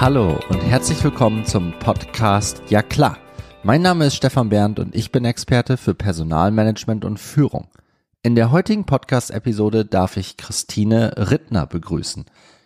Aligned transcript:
Hallo 0.00 0.40
und 0.48 0.62
herzlich 0.62 1.04
willkommen 1.04 1.44
zum 1.44 1.78
Podcast 1.78 2.62
Ja 2.70 2.80
klar. 2.80 3.18
Mein 3.62 3.82
Name 3.82 4.06
ist 4.06 4.14
Stefan 4.14 4.48
Berndt 4.48 4.78
und 4.78 4.94
ich 4.94 5.12
bin 5.12 5.26
Experte 5.26 5.76
für 5.76 5.94
Personalmanagement 5.94 7.04
und 7.04 7.20
Führung. 7.20 7.68
In 8.22 8.34
der 8.34 8.50
heutigen 8.50 8.86
Podcast-Episode 8.86 9.84
darf 9.84 10.16
ich 10.16 10.38
Christine 10.38 11.12
Rittner 11.18 11.66
begrüßen. 11.66 12.24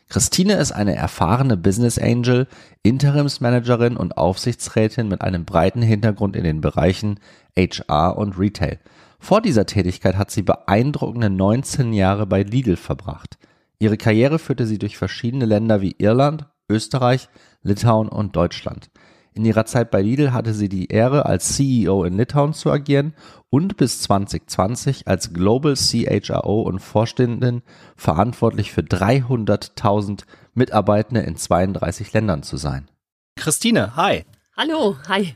Christine 0.09 0.53
ist 0.53 0.71
eine 0.71 0.95
erfahrene 0.95 1.57
Business 1.57 1.99
Angel, 1.99 2.47
Interimsmanagerin 2.85 3.97
und 3.97 4.17
Aufsichtsrätin 4.17 5.09
mit 5.09 5.21
einem 5.21 5.45
breiten 5.45 5.83
Hintergrund 5.83 6.37
in 6.37 6.45
den 6.45 6.61
Bereichen 6.61 7.19
HR 7.59 8.17
und 8.17 8.39
Retail. 8.39 8.79
Vor 9.19 9.43
dieser 9.43 9.67
Tätigkeit 9.67 10.17
hat 10.17 10.31
sie 10.31 10.43
beeindruckende 10.43 11.31
19 11.31 11.95
Jahre 11.95 12.29
bei 12.29 12.45
Lidl 12.45 12.77
verbracht. 12.77 13.39
Ihre 13.81 13.97
Karriere 13.97 14.39
führte 14.39 14.67
sie 14.67 14.79
durch 14.79 14.97
verschiedene 14.97 15.47
Länder 15.47 15.81
wie 15.81 15.97
Irland, 15.99 16.47
Österreich, 16.69 17.29
Litauen 17.63 18.09
und 18.09 18.37
Deutschland. 18.37 18.91
In 19.35 19.45
ihrer 19.45 19.67
Zeit 19.67 19.91
bei 19.91 20.01
Lidl 20.01 20.33
hatte 20.33 20.55
sie 20.55 20.69
die 20.69 20.87
Ehre, 20.87 21.27
als 21.27 21.57
CEO 21.57 22.05
in 22.05 22.17
Litauen 22.17 22.53
zu 22.53 22.71
agieren 22.71 23.15
und 23.51 23.77
bis 23.77 24.01
2020 24.03 25.09
als 25.09 25.33
Global 25.33 25.75
CHRO 25.75 26.63
und 26.63 26.79
Vorständin 26.79 27.63
verantwortlich 27.97 28.71
für 28.71 28.83
300.000 28.83 30.23
Mitarbeitende 30.55 31.23
in 31.23 31.37
32 31.37 32.13
Ländern 32.13 32.45
zu 32.45 32.57
sein. 32.57 32.89
Christine, 33.37 33.97
hi. 33.97 34.25
Hallo, 34.57 34.97
hi. 35.09 35.35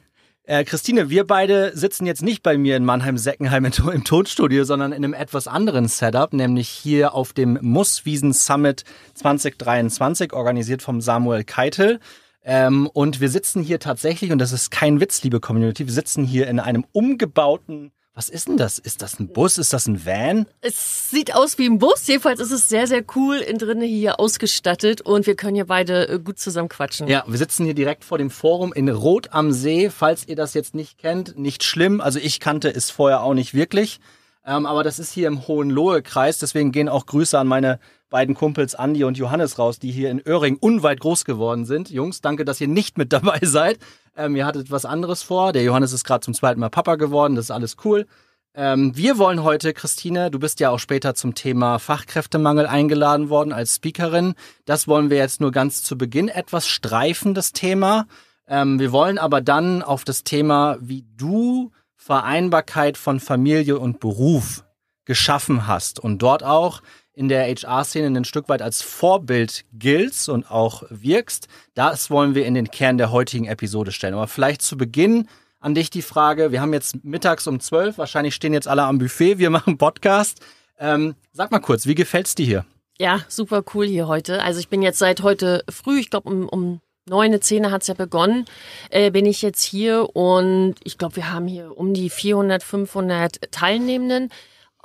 Äh, 0.48 0.64
Christine, 0.64 1.10
wir 1.10 1.26
beide 1.26 1.76
sitzen 1.76 2.06
jetzt 2.06 2.22
nicht 2.22 2.42
bei 2.42 2.56
mir 2.56 2.78
in 2.78 2.84
Mannheim-Seckenheim 2.86 3.66
im 3.66 4.04
Tonstudio, 4.04 4.64
sondern 4.64 4.92
in 4.92 5.04
einem 5.04 5.12
etwas 5.12 5.46
anderen 5.46 5.88
Setup, 5.88 6.32
nämlich 6.32 6.70
hier 6.70 7.12
auf 7.12 7.34
dem 7.34 7.58
Musswiesen 7.60 8.32
Summit 8.32 8.84
2023, 9.12 10.32
organisiert 10.32 10.80
vom 10.80 11.02
Samuel 11.02 11.44
Keitel. 11.44 12.00
Ähm, 12.42 12.86
und 12.86 13.20
wir 13.20 13.28
sitzen 13.28 13.62
hier 13.62 13.78
tatsächlich, 13.78 14.32
und 14.32 14.38
das 14.38 14.52
ist 14.52 14.70
kein 14.70 15.00
Witz, 15.00 15.22
liebe 15.22 15.38
Community, 15.38 15.84
wir 15.84 15.92
sitzen 15.92 16.24
hier 16.24 16.46
in 16.46 16.60
einem 16.60 16.86
umgebauten 16.92 17.92
was 18.18 18.28
ist 18.28 18.48
denn 18.48 18.56
das? 18.56 18.80
Ist 18.80 19.00
das 19.00 19.20
ein 19.20 19.28
Bus? 19.28 19.58
Ist 19.58 19.72
das 19.72 19.86
ein 19.86 20.04
Van? 20.04 20.46
Es 20.60 21.08
sieht 21.08 21.36
aus 21.36 21.56
wie 21.56 21.66
ein 21.66 21.78
Bus. 21.78 22.04
Jedenfalls 22.08 22.40
ist 22.40 22.50
es 22.50 22.68
sehr, 22.68 22.88
sehr 22.88 23.04
cool 23.14 23.36
in 23.36 23.58
drinnen 23.58 23.86
hier 23.88 24.18
ausgestattet 24.18 25.00
und 25.02 25.28
wir 25.28 25.36
können 25.36 25.54
hier 25.54 25.66
beide 25.66 26.08
äh, 26.08 26.18
gut 26.18 26.40
zusammen 26.40 26.68
quatschen. 26.68 27.06
Ja, 27.06 27.22
wir 27.28 27.38
sitzen 27.38 27.64
hier 27.64 27.74
direkt 27.74 28.02
vor 28.02 28.18
dem 28.18 28.30
Forum 28.30 28.72
in 28.72 28.88
Rot 28.88 29.28
am 29.30 29.52
See. 29.52 29.88
Falls 29.88 30.26
ihr 30.26 30.34
das 30.34 30.52
jetzt 30.54 30.74
nicht 30.74 30.98
kennt, 30.98 31.38
nicht 31.38 31.62
schlimm. 31.62 32.00
Also 32.00 32.18
ich 32.18 32.40
kannte 32.40 32.74
es 32.74 32.90
vorher 32.90 33.22
auch 33.22 33.34
nicht 33.34 33.54
wirklich. 33.54 34.00
Ähm, 34.44 34.66
aber 34.66 34.82
das 34.82 34.98
ist 34.98 35.12
hier 35.12 35.28
im 35.28 35.46
Hohenlohe-Kreis. 35.46 36.40
Deswegen 36.40 36.72
gehen 36.72 36.88
auch 36.88 37.06
Grüße 37.06 37.38
an 37.38 37.46
meine 37.46 37.78
beiden 38.10 38.34
Kumpels 38.34 38.74
Andi 38.74 39.04
und 39.04 39.18
Johannes 39.18 39.58
raus, 39.58 39.78
die 39.78 39.90
hier 39.90 40.10
in 40.10 40.20
Öhring 40.26 40.56
unweit 40.56 41.00
groß 41.00 41.24
geworden 41.24 41.64
sind. 41.64 41.90
Jungs, 41.90 42.20
danke, 42.20 42.44
dass 42.44 42.60
ihr 42.60 42.68
nicht 42.68 42.98
mit 42.98 43.12
dabei 43.12 43.38
seid. 43.42 43.78
Ähm, 44.16 44.36
ihr 44.36 44.46
hattet 44.46 44.70
was 44.70 44.84
anderes 44.84 45.22
vor. 45.22 45.52
Der 45.52 45.62
Johannes 45.62 45.92
ist 45.92 46.04
gerade 46.04 46.20
zum 46.20 46.34
zweiten 46.34 46.60
Mal 46.60 46.70
Papa 46.70 46.96
geworden. 46.96 47.34
Das 47.34 47.46
ist 47.46 47.50
alles 47.50 47.76
cool. 47.84 48.06
Ähm, 48.54 48.96
wir 48.96 49.18
wollen 49.18 49.44
heute, 49.44 49.72
Christine, 49.72 50.30
du 50.30 50.38
bist 50.38 50.58
ja 50.58 50.70
auch 50.70 50.78
später 50.78 51.14
zum 51.14 51.34
Thema 51.34 51.78
Fachkräftemangel 51.78 52.66
eingeladen 52.66 53.28
worden 53.28 53.52
als 53.52 53.76
Speakerin. 53.76 54.34
Das 54.64 54.88
wollen 54.88 55.10
wir 55.10 55.18
jetzt 55.18 55.40
nur 55.40 55.52
ganz 55.52 55.84
zu 55.84 55.96
Beginn 55.96 56.28
etwas 56.28 56.66
streifen, 56.66 57.34
das 57.34 57.52
Thema. 57.52 58.06
Ähm, 58.48 58.80
wir 58.80 58.90
wollen 58.90 59.18
aber 59.18 59.40
dann 59.40 59.82
auf 59.82 60.04
das 60.04 60.24
Thema, 60.24 60.78
wie 60.80 61.04
du 61.16 61.70
Vereinbarkeit 61.94 62.96
von 62.96 63.20
Familie 63.20 63.78
und 63.78 64.00
Beruf 64.00 64.64
geschaffen 65.04 65.66
hast 65.66 66.00
und 66.00 66.22
dort 66.22 66.42
auch 66.42 66.80
in 67.18 67.28
der 67.28 67.48
HR-Szene 67.48 68.16
ein 68.16 68.24
Stück 68.24 68.48
weit 68.48 68.62
als 68.62 68.80
Vorbild 68.80 69.64
giltst 69.72 70.28
und 70.28 70.52
auch 70.52 70.84
wirkst. 70.88 71.48
Das 71.74 72.10
wollen 72.10 72.36
wir 72.36 72.46
in 72.46 72.54
den 72.54 72.70
Kern 72.70 72.96
der 72.96 73.10
heutigen 73.10 73.46
Episode 73.46 73.90
stellen. 73.90 74.14
Aber 74.14 74.28
vielleicht 74.28 74.62
zu 74.62 74.76
Beginn 74.76 75.26
an 75.58 75.74
dich 75.74 75.90
die 75.90 76.02
Frage. 76.02 76.52
Wir 76.52 76.60
haben 76.60 76.72
jetzt 76.72 77.04
mittags 77.04 77.48
um 77.48 77.58
zwölf, 77.58 77.98
wahrscheinlich 77.98 78.36
stehen 78.36 78.52
jetzt 78.52 78.68
alle 78.68 78.84
am 78.84 78.98
Buffet, 78.98 79.38
wir 79.38 79.50
machen 79.50 79.78
Podcast. 79.78 80.38
Ähm, 80.78 81.16
sag 81.32 81.50
mal 81.50 81.58
kurz, 81.58 81.86
wie 81.86 81.96
gefällt's 81.96 82.36
dir 82.36 82.46
hier? 82.46 82.64
Ja, 83.00 83.24
super 83.26 83.64
cool 83.74 83.86
hier 83.86 84.06
heute. 84.06 84.40
Also 84.40 84.60
ich 84.60 84.68
bin 84.68 84.80
jetzt 84.80 85.00
seit 85.00 85.20
heute 85.20 85.64
früh, 85.68 85.98
ich 85.98 86.10
glaube 86.10 86.28
um, 86.28 86.48
um 86.48 86.80
neun, 87.08 87.42
zehn 87.42 87.68
hat's 87.72 87.88
ja 87.88 87.94
begonnen, 87.94 88.44
äh, 88.90 89.10
bin 89.10 89.26
ich 89.26 89.42
jetzt 89.42 89.64
hier 89.64 90.14
und 90.14 90.76
ich 90.84 90.98
glaube, 90.98 91.16
wir 91.16 91.32
haben 91.32 91.48
hier 91.48 91.76
um 91.76 91.94
die 91.94 92.10
400, 92.10 92.62
500 92.62 93.50
Teilnehmenden 93.50 94.30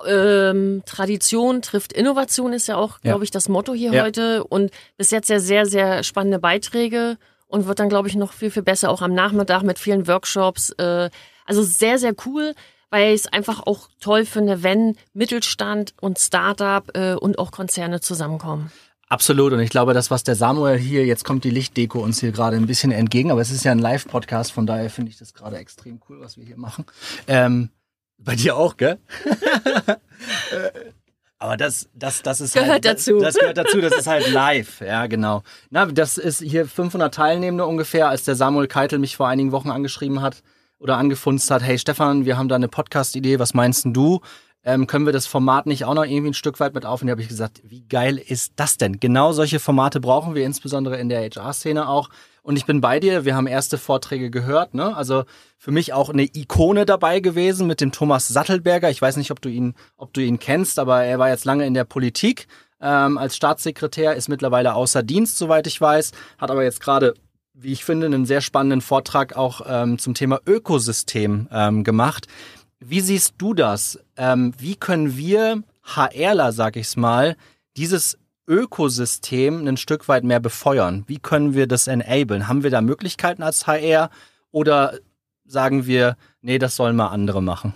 ähm, 0.05 0.83
Tradition 0.85 1.61
trifft 1.61 1.93
Innovation 1.93 2.53
ist 2.53 2.67
ja 2.67 2.75
auch, 2.75 2.99
ja. 3.03 3.11
glaube 3.11 3.23
ich, 3.23 3.31
das 3.31 3.49
Motto 3.49 3.73
hier 3.73 3.93
ja. 3.93 4.03
heute. 4.03 4.43
Und 4.43 4.71
bis 4.97 5.11
jetzt 5.11 5.29
ja 5.29 5.39
sehr, 5.39 5.65
sehr 5.65 6.03
spannende 6.03 6.39
Beiträge 6.39 7.17
und 7.47 7.67
wird 7.67 7.79
dann, 7.79 7.89
glaube 7.89 8.07
ich, 8.07 8.15
noch 8.15 8.33
viel, 8.33 8.51
viel 8.51 8.63
besser 8.63 8.89
auch 8.89 9.01
am 9.01 9.13
Nachmittag 9.13 9.63
mit 9.63 9.79
vielen 9.79 10.07
Workshops. 10.07 10.71
Äh, 10.71 11.09
also 11.45 11.63
sehr, 11.63 11.99
sehr 11.99 12.13
cool, 12.25 12.53
weil 12.89 13.13
ich 13.13 13.21
es 13.21 13.27
einfach 13.27 13.65
auch 13.65 13.89
toll 13.99 14.25
finde, 14.25 14.63
wenn 14.63 14.97
Mittelstand 15.13 15.93
und 16.01 16.19
Startup 16.19 16.89
äh, 16.95 17.13
und 17.13 17.37
auch 17.39 17.51
Konzerne 17.51 18.01
zusammenkommen. 18.01 18.71
Absolut. 19.09 19.53
Und 19.53 19.59
ich 19.59 19.69
glaube, 19.69 19.93
das, 19.93 20.09
was 20.09 20.23
der 20.23 20.35
Samuel 20.35 20.77
hier, 20.77 21.05
jetzt 21.05 21.23
kommt 21.23 21.43
die 21.43 21.51
Lichtdeko 21.51 21.99
uns 21.99 22.19
hier 22.19 22.31
gerade 22.31 22.57
ein 22.57 22.65
bisschen 22.65 22.91
entgegen, 22.91 23.29
aber 23.29 23.41
es 23.41 23.51
ist 23.51 23.63
ja 23.63 23.71
ein 23.71 23.77
Live-Podcast, 23.77 24.51
von 24.51 24.65
daher 24.65 24.89
finde 24.89 25.11
ich 25.11 25.19
das 25.19 25.35
gerade 25.35 25.57
extrem 25.57 26.01
cool, 26.09 26.19
was 26.19 26.37
wir 26.37 26.45
hier 26.45 26.57
machen. 26.57 26.85
Ähm, 27.27 27.69
bei 28.23 28.35
dir 28.35 28.55
auch, 28.55 28.77
gell? 28.77 28.99
Aber 31.43 31.57
das, 31.57 31.89
das, 31.93 32.21
das 32.21 32.39
ist 32.39 32.53
gehört 32.53 32.71
halt, 32.71 32.85
dazu. 32.85 33.19
Das, 33.19 33.33
das 33.33 33.41
gehört 33.41 33.57
dazu. 33.57 33.81
Das 33.81 33.93
ist 33.97 34.07
halt 34.07 34.31
live. 34.31 34.79
Ja, 34.79 35.07
genau. 35.07 35.43
Na, 35.69 35.85
das 35.87 36.17
ist 36.17 36.41
hier 36.41 36.65
500 36.65 37.13
Teilnehmende 37.13 37.65
ungefähr, 37.65 38.07
als 38.07 38.23
der 38.23 38.35
Samuel 38.35 38.67
Keitel 38.67 38.97
mich 38.97 39.17
vor 39.17 39.27
einigen 39.27 39.51
Wochen 39.51 39.69
angeschrieben 39.69 40.21
hat 40.21 40.41
oder 40.79 40.95
angefunzt 40.97 41.51
hat. 41.51 41.61
Hey 41.61 41.77
Stefan, 41.77 42.23
wir 42.23 42.37
haben 42.37 42.47
da 42.47 42.55
eine 42.55 42.69
Podcast-Idee. 42.69 43.39
Was 43.39 43.53
meinst 43.53 43.83
denn 43.83 43.93
du? 43.93 44.21
Ähm, 44.63 44.87
können 44.87 45.05
wir 45.05 45.11
das 45.11 45.27
Format 45.27 45.65
nicht 45.65 45.83
auch 45.83 45.93
noch 45.93 46.05
irgendwie 46.05 46.29
ein 46.29 46.33
Stück 46.33 46.61
weit 46.61 46.73
mit 46.73 46.85
aufnehmen? 46.85 47.09
Da 47.09 47.11
habe 47.13 47.21
ich 47.21 47.27
gesagt, 47.27 47.61
wie 47.65 47.81
geil 47.81 48.17
ist 48.17 48.53
das 48.55 48.77
denn? 48.77 49.01
Genau 49.01 49.33
solche 49.33 49.59
Formate 49.59 49.99
brauchen 49.99 50.35
wir 50.35 50.45
insbesondere 50.45 50.97
in 50.97 51.09
der 51.09 51.29
HR-Szene 51.29 51.89
auch. 51.89 52.09
Und 52.43 52.57
ich 52.57 52.65
bin 52.65 52.81
bei 52.81 52.99
dir. 52.99 53.25
Wir 53.25 53.35
haben 53.35 53.47
erste 53.47 53.77
Vorträge 53.77 54.29
gehört. 54.29 54.73
Ne? 54.73 54.95
Also 54.95 55.23
für 55.57 55.71
mich 55.71 55.93
auch 55.93 56.09
eine 56.09 56.23
Ikone 56.23 56.85
dabei 56.85 57.21
gewesen 57.21 57.65
mit 57.65 57.81
dem 57.81 57.91
Thomas 57.91 58.27
Sattelberger. 58.27 58.89
Ich 58.89 59.01
weiß 59.01 59.17
nicht, 59.17 59.31
ob 59.31 59.41
du 59.41 59.49
ihn, 59.49 59.75
ob 59.97 60.13
du 60.13 60.21
ihn 60.21 60.39
kennst, 60.39 60.77
aber 60.77 61.03
er 61.03 61.19
war 61.19 61.29
jetzt 61.29 61.45
lange 61.45 61.65
in 61.65 61.73
der 61.73 61.85
Politik 61.85 62.47
ähm, 62.81 63.17
als 63.17 63.35
Staatssekretär, 63.35 64.15
ist 64.15 64.27
mittlerweile 64.27 64.75
außer 64.75 65.03
Dienst, 65.03 65.37
soweit 65.37 65.67
ich 65.67 65.79
weiß, 65.79 66.11
hat 66.37 66.51
aber 66.51 66.63
jetzt 66.63 66.81
gerade 66.81 67.13
wie 67.53 67.71
ich 67.71 67.85
finde, 67.85 68.07
einen 68.07 68.25
sehr 68.25 68.41
spannenden 68.41 68.81
Vortrag 68.81 69.35
auch 69.35 69.61
ähm, 69.67 69.99
zum 69.99 70.13
Thema 70.13 70.39
Ökosystem 70.45 71.47
ähm, 71.51 71.83
gemacht. 71.83 72.27
Wie 72.79 72.99
siehst 72.99 73.35
du 73.37 73.53
das? 73.53 73.99
Ähm, 74.17 74.53
wie 74.57 74.75
können 74.75 75.15
wir 75.15 75.63
HRler, 75.83 76.51
sag 76.51 76.75
ich's 76.75 76.95
mal, 76.95 77.35
dieses 77.77 78.17
Ökosystem 78.47 79.67
ein 79.67 79.77
Stück 79.77 80.07
weit 80.07 80.23
mehr 80.23 80.39
befeuern? 80.39 81.03
Wie 81.07 81.19
können 81.19 81.53
wir 81.53 81.67
das 81.67 81.87
enablen? 81.87 82.47
Haben 82.47 82.63
wir 82.63 82.71
da 82.71 82.81
Möglichkeiten 82.81 83.43
als 83.43 83.67
HR 83.67 84.09
oder 84.51 84.99
sagen 85.45 85.85
wir, 85.85 86.17
nee, 86.41 86.59
das 86.59 86.75
sollen 86.75 86.95
mal 86.95 87.07
andere 87.07 87.41
machen? 87.41 87.73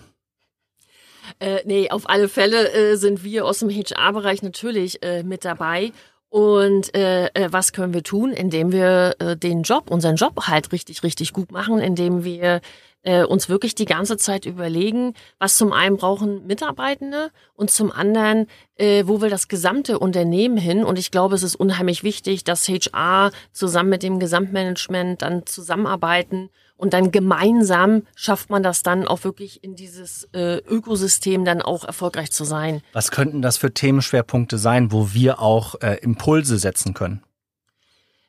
Äh, 1.40 1.60
nee, 1.66 1.90
auf 1.90 2.10
alle 2.10 2.30
Fälle 2.30 2.72
äh, 2.72 2.96
sind 2.96 3.24
wir 3.24 3.46
aus 3.46 3.60
dem 3.60 3.70
HR-Bereich 3.70 4.42
natürlich 4.42 5.04
äh, 5.04 5.24
mit 5.24 5.46
dabei. 5.46 5.92
Und 6.30 6.94
äh, 6.94 7.28
äh, 7.28 7.48
was 7.52 7.72
können 7.72 7.94
wir 7.94 8.04
tun, 8.04 8.32
indem 8.32 8.72
wir 8.72 9.16
äh, 9.20 9.38
den 9.38 9.64
Job, 9.64 9.90
unseren 9.90 10.18
Job 10.18 10.48
halt 10.48 10.72
richtig, 10.72 11.04
richtig 11.04 11.32
gut 11.32 11.52
machen, 11.52 11.80
indem 11.80 12.24
wir 12.24 12.62
äh, 13.08 13.24
uns 13.24 13.48
wirklich 13.48 13.74
die 13.74 13.86
ganze 13.86 14.18
Zeit 14.18 14.46
überlegen, 14.46 15.14
was 15.40 15.56
zum 15.56 15.72
einen 15.72 15.96
brauchen 15.96 16.46
Mitarbeitende 16.46 17.32
und 17.54 17.72
zum 17.72 17.90
anderen, 17.90 18.48
äh, 18.76 19.06
wo 19.08 19.22
will 19.22 19.30
das 19.30 19.48
gesamte 19.48 19.98
Unternehmen 19.98 20.58
hin? 20.58 20.84
Und 20.84 21.00
ich 21.00 21.10
glaube, 21.10 21.36
es 21.36 21.42
ist 21.42 21.56
unheimlich 21.56 22.04
wichtig, 22.04 22.44
dass 22.44 22.68
HR 22.68 23.32
zusammen 23.54 23.90
mit 23.92 24.04
dem 24.04 24.20
Gesamtmanagement 24.20 25.22
dann 25.22 25.46
zusammenarbeiten 25.46 26.50
und 26.76 26.94
dann 26.94 27.12
gemeinsam 27.12 28.04
schafft 28.14 28.50
man 28.50 28.62
das 28.62 28.84
dann 28.84 29.08
auch 29.08 29.24
wirklich 29.24 29.64
in 29.64 29.76
dieses 29.76 30.26
äh, 30.34 30.58
Ökosystem 30.58 31.46
dann 31.46 31.62
auch 31.62 31.86
erfolgreich 31.86 32.34
zu 32.34 32.44
sein. 32.44 32.82
Was 32.92 33.12
könnten 33.12 33.42
das 33.42 33.56
für 33.56 33.74
Themenschwerpunkte 33.74 34.58
sein, 34.58 34.92
wo 34.92 35.14
wir 35.14 35.40
auch 35.40 35.76
äh, 35.82 35.96
Impulse 36.02 36.58
setzen 36.58 36.94
können? 36.94 37.24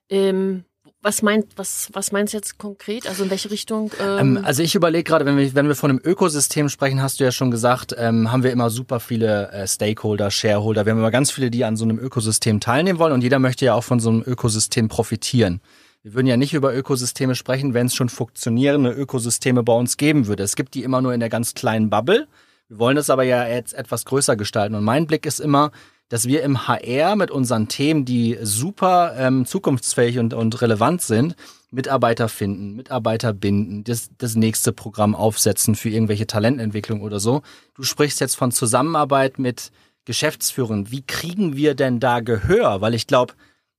Ähm, 0.08 0.64
was 1.00 1.22
meint, 1.22 1.46
was, 1.56 1.88
was 1.92 2.10
meinst 2.12 2.32
du 2.32 2.38
jetzt 2.38 2.58
konkret? 2.58 3.06
Also 3.06 3.24
in 3.24 3.30
welche 3.30 3.50
Richtung? 3.50 3.92
Ähm? 4.00 4.36
Ähm, 4.36 4.44
also 4.44 4.62
ich 4.62 4.74
überlege 4.74 5.04
gerade, 5.04 5.24
wenn 5.24 5.36
wir, 5.36 5.54
wenn 5.54 5.68
wir 5.68 5.76
von 5.76 5.90
einem 5.90 6.00
Ökosystem 6.02 6.68
sprechen, 6.68 7.00
hast 7.00 7.20
du 7.20 7.24
ja 7.24 7.30
schon 7.30 7.50
gesagt, 7.50 7.94
ähm, 7.96 8.32
haben 8.32 8.42
wir 8.42 8.50
immer 8.50 8.70
super 8.70 8.98
viele 8.98 9.50
äh, 9.52 9.68
Stakeholder, 9.68 10.30
Shareholder. 10.30 10.86
Wir 10.86 10.92
haben 10.92 10.98
immer 10.98 11.10
ganz 11.10 11.30
viele, 11.30 11.50
die 11.50 11.64
an 11.64 11.76
so 11.76 11.84
einem 11.84 11.98
Ökosystem 11.98 12.60
teilnehmen 12.60 12.98
wollen 12.98 13.12
und 13.12 13.22
jeder 13.22 13.38
möchte 13.38 13.64
ja 13.64 13.74
auch 13.74 13.84
von 13.84 14.00
so 14.00 14.10
einem 14.10 14.22
Ökosystem 14.26 14.88
profitieren. 14.88 15.60
Wir 16.02 16.14
würden 16.14 16.26
ja 16.26 16.36
nicht 16.36 16.54
über 16.54 16.74
Ökosysteme 16.74 17.34
sprechen, 17.34 17.74
wenn 17.74 17.86
es 17.86 17.94
schon 17.94 18.08
funktionierende 18.08 18.90
Ökosysteme 18.90 19.62
bei 19.62 19.72
uns 19.72 19.96
geben 19.96 20.26
würde. 20.26 20.42
Es 20.42 20.56
gibt 20.56 20.74
die 20.74 20.82
immer 20.82 21.00
nur 21.00 21.12
in 21.12 21.20
der 21.20 21.28
ganz 21.28 21.54
kleinen 21.54 21.90
Bubble. 21.90 22.26
Wir 22.68 22.78
wollen 22.78 22.96
das 22.96 23.10
aber 23.10 23.22
ja 23.22 23.46
jetzt 23.46 23.72
etwas 23.74 24.04
größer 24.04 24.36
gestalten. 24.36 24.74
Und 24.74 24.84
mein 24.84 25.06
Blick 25.06 25.26
ist 25.26 25.40
immer, 25.40 25.70
dass 26.08 26.26
wir 26.26 26.42
im 26.42 26.66
HR 26.66 27.16
mit 27.16 27.30
unseren 27.30 27.68
Themen, 27.68 28.04
die 28.04 28.38
super 28.42 29.14
ähm, 29.18 29.44
zukunftsfähig 29.44 30.18
und, 30.18 30.34
und 30.34 30.60
relevant 30.62 31.02
sind, 31.02 31.36
Mitarbeiter 31.70 32.28
finden, 32.28 32.76
Mitarbeiter 32.76 33.34
binden, 33.34 33.84
das, 33.84 34.10
das 34.16 34.34
nächste 34.34 34.72
Programm 34.72 35.14
aufsetzen 35.14 35.74
für 35.74 35.90
irgendwelche 35.90 36.26
Talententwicklung 36.26 37.02
oder 37.02 37.20
so. 37.20 37.42
Du 37.74 37.82
sprichst 37.82 38.20
jetzt 38.20 38.36
von 38.36 38.52
Zusammenarbeit 38.52 39.38
mit 39.38 39.70
Geschäftsführern. 40.06 40.90
Wie 40.90 41.02
kriegen 41.02 41.56
wir 41.56 41.74
denn 41.74 42.00
da 42.00 42.20
Gehör? 42.20 42.80
Weil 42.80 42.94
ich 42.94 43.06
glaube, 43.06 43.34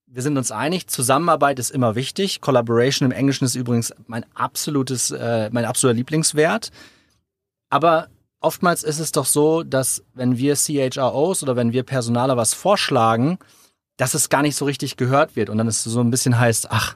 wir 0.05 0.21
sind 0.21 0.37
uns 0.37 0.51
einig, 0.51 0.87
Zusammenarbeit 0.87 1.57
ist 1.57 1.71
immer 1.71 1.95
wichtig. 1.95 2.41
Collaboration 2.41 3.07
im 3.09 3.17
Englischen 3.17 3.45
ist 3.45 3.55
übrigens 3.55 3.93
mein 4.05 4.25
absolutes, 4.35 5.09
äh, 5.09 5.49
mein 5.51 5.65
absoluter 5.65 5.95
Lieblingswert. 5.95 6.69
Aber 7.69 8.07
oftmals 8.41 8.83
ist 8.83 8.99
es 8.99 9.11
doch 9.11 9.25
so, 9.25 9.63
dass 9.63 10.03
wenn 10.13 10.37
wir 10.37 10.55
CHROs 10.55 11.43
oder 11.43 11.55
wenn 11.55 11.73
wir 11.73 11.83
Personaler 11.83 12.37
was 12.37 12.53
vorschlagen, 12.53 13.39
dass 13.97 14.13
es 14.13 14.29
gar 14.29 14.41
nicht 14.41 14.55
so 14.55 14.65
richtig 14.65 14.97
gehört 14.97 15.35
wird 15.35 15.49
und 15.49 15.57
dann 15.57 15.67
ist 15.67 15.85
es 15.85 15.91
so 15.91 15.99
ein 15.99 16.11
bisschen 16.11 16.39
heißt, 16.39 16.71
ach, 16.71 16.95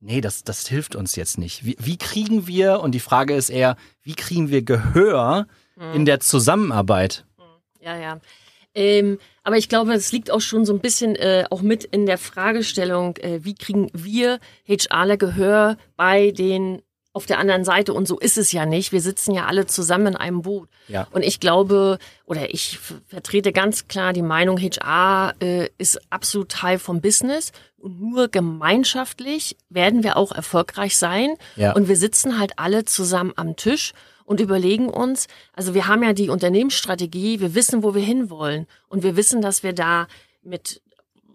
nee, 0.00 0.20
das, 0.20 0.42
das 0.42 0.66
hilft 0.66 0.96
uns 0.96 1.16
jetzt 1.16 1.38
nicht. 1.38 1.64
Wie, 1.64 1.76
wie 1.78 1.98
kriegen 1.98 2.46
wir, 2.46 2.80
und 2.80 2.92
die 2.92 3.00
Frage 3.00 3.34
ist 3.34 3.50
eher, 3.50 3.76
wie 4.02 4.14
kriegen 4.14 4.48
wir 4.48 4.62
Gehör 4.62 5.46
mhm. 5.76 5.92
in 5.94 6.04
der 6.06 6.20
Zusammenarbeit? 6.20 7.26
Mhm. 7.36 7.84
Ja, 7.84 7.96
ja. 7.96 8.20
Ähm, 8.74 9.18
aber 9.42 9.58
ich 9.58 9.68
glaube, 9.68 9.92
es 9.94 10.12
liegt 10.12 10.30
auch 10.30 10.40
schon 10.40 10.64
so 10.64 10.72
ein 10.72 10.80
bisschen 10.80 11.16
äh, 11.16 11.44
auch 11.50 11.60
mit 11.60 11.84
in 11.84 12.06
der 12.06 12.18
Fragestellung, 12.18 13.16
äh, 13.16 13.44
wie 13.44 13.54
kriegen 13.54 13.90
wir 13.92 14.38
HRler 14.66 15.16
Gehör 15.16 15.76
bei 15.96 16.30
den 16.30 16.80
auf 17.12 17.26
der 17.26 17.38
anderen 17.38 17.64
Seite 17.64 17.92
und 17.92 18.06
so 18.06 18.18
ist 18.18 18.38
es 18.38 18.52
ja 18.52 18.66
nicht. 18.66 18.92
Wir 18.92 19.00
sitzen 19.00 19.34
ja 19.34 19.46
alle 19.46 19.66
zusammen 19.66 20.08
in 20.08 20.16
einem 20.16 20.42
Boot. 20.42 20.68
Ja. 20.86 21.08
Und 21.10 21.22
ich 21.22 21.40
glaube, 21.40 21.98
oder 22.24 22.54
ich 22.54 22.78
vertrete 23.08 23.52
ganz 23.52 23.88
klar 23.88 24.12
die 24.12 24.22
Meinung, 24.22 24.58
HR 24.58 25.34
äh, 25.40 25.68
ist 25.76 26.00
absolut 26.10 26.50
Teil 26.50 26.78
vom 26.78 27.00
Business 27.00 27.50
und 27.78 28.00
nur 28.00 28.28
gemeinschaftlich 28.28 29.56
werden 29.68 30.04
wir 30.04 30.16
auch 30.16 30.30
erfolgreich 30.30 30.96
sein. 30.96 31.34
Ja. 31.56 31.72
Und 31.72 31.88
wir 31.88 31.96
sitzen 31.96 32.38
halt 32.38 32.52
alle 32.58 32.84
zusammen 32.84 33.32
am 33.34 33.56
Tisch 33.56 33.92
und 34.24 34.38
überlegen 34.38 34.88
uns, 34.88 35.26
also 35.52 35.74
wir 35.74 35.88
haben 35.88 36.04
ja 36.04 36.12
die 36.12 36.28
Unternehmensstrategie, 36.28 37.40
wir 37.40 37.56
wissen, 37.56 37.82
wo 37.82 37.96
wir 37.96 38.02
hinwollen 38.02 38.68
und 38.88 39.02
wir 39.02 39.16
wissen, 39.16 39.42
dass 39.42 39.64
wir 39.64 39.72
da 39.72 40.06
mit 40.42 40.80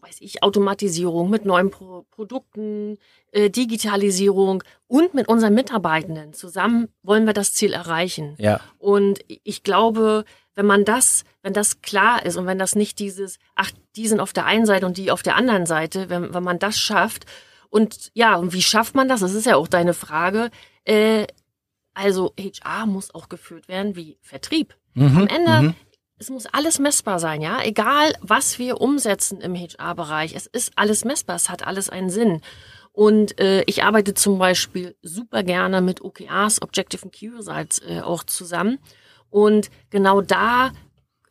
weiß 0.06 0.18
ich, 0.20 0.44
Automatisierung, 0.44 1.30
mit 1.30 1.46
neuen 1.46 1.72
Pro 1.72 2.06
Produkten, 2.12 2.98
äh, 3.32 3.50
Digitalisierung 3.50 4.64
und 4.88 5.14
mit 5.14 5.28
unseren 5.28 5.54
Mitarbeitenden 5.54 6.34
zusammen 6.34 6.90
wollen 7.02 7.26
wir 7.26 7.34
das 7.34 7.54
Ziel 7.54 7.74
erreichen. 7.74 8.36
Ja. 8.38 8.60
Und 8.78 9.20
ich 9.28 9.64
glaube, 9.64 10.26
wenn 10.54 10.66
man 10.66 10.86
das, 10.86 11.24
wenn 11.42 11.54
das 11.54 11.82
klar 11.82 12.26
ist 12.26 12.38
und 12.38 12.46
wenn 12.46 12.60
das 12.60 12.76
nicht 12.76 13.00
dieses, 13.00 13.40
ach, 13.56 13.72
die 13.96 14.08
sind 14.08 14.20
auf 14.20 14.34
der 14.34 14.46
einen 14.46 14.66
Seite 14.66 14.86
und 14.86 14.98
die 14.98 15.12
auf 15.12 15.24
der 15.24 15.36
anderen 15.36 15.66
Seite, 15.66 16.10
wenn, 16.10 16.34
wenn 16.34 16.44
man 16.44 16.60
das 16.60 16.78
schafft 16.78 17.26
und 17.70 18.12
ja, 18.14 18.36
und 18.36 18.54
wie 18.54 18.62
schafft 18.62 18.96
man 18.96 19.08
das? 19.08 19.22
Das 19.22 19.34
ist 19.34 19.46
ja 19.46 19.56
auch 19.56 19.68
deine 19.68 19.94
Frage. 19.94 20.50
Äh, 20.86 21.28
also 21.94 22.34
HR 22.38 22.86
muss 22.86 23.14
auch 23.16 23.30
geführt 23.30 23.68
werden 23.68 23.96
wie 23.96 24.18
Vertrieb. 24.22 24.76
Mhm, 24.94 25.18
Am 25.18 25.28
Ende 25.28 25.62
mhm 25.62 25.76
es 26.18 26.30
muss 26.30 26.46
alles 26.46 26.80
messbar 26.80 27.20
sein, 27.20 27.42
ja. 27.42 27.62
Egal, 27.62 28.14
was 28.22 28.58
wir 28.58 28.80
umsetzen 28.80 29.42
im 29.42 29.56
HR-Bereich, 29.56 30.34
es 30.36 30.48
ist 30.48 30.74
alles 30.76 31.04
messbar, 31.04 31.36
es 31.36 31.50
hat 31.50 31.68
alles 31.68 31.90
einen 31.90 32.10
Sinn. 32.10 32.42
Und 32.94 33.38
äh, 33.40 33.64
ich 33.64 33.84
arbeite 33.84 34.14
zum 34.14 34.40
Beispiel 34.40 34.96
super 35.02 35.44
gerne 35.44 35.82
mit 35.82 36.02
OKRs, 36.02 36.62
Objective 36.62 37.04
and 37.04 37.14
Key 37.14 37.28
Results, 37.28 37.80
äh, 37.80 38.00
auch 38.00 38.24
zusammen. 38.24 38.80
Und 39.30 39.70
genau 39.90 40.22
da 40.22 40.72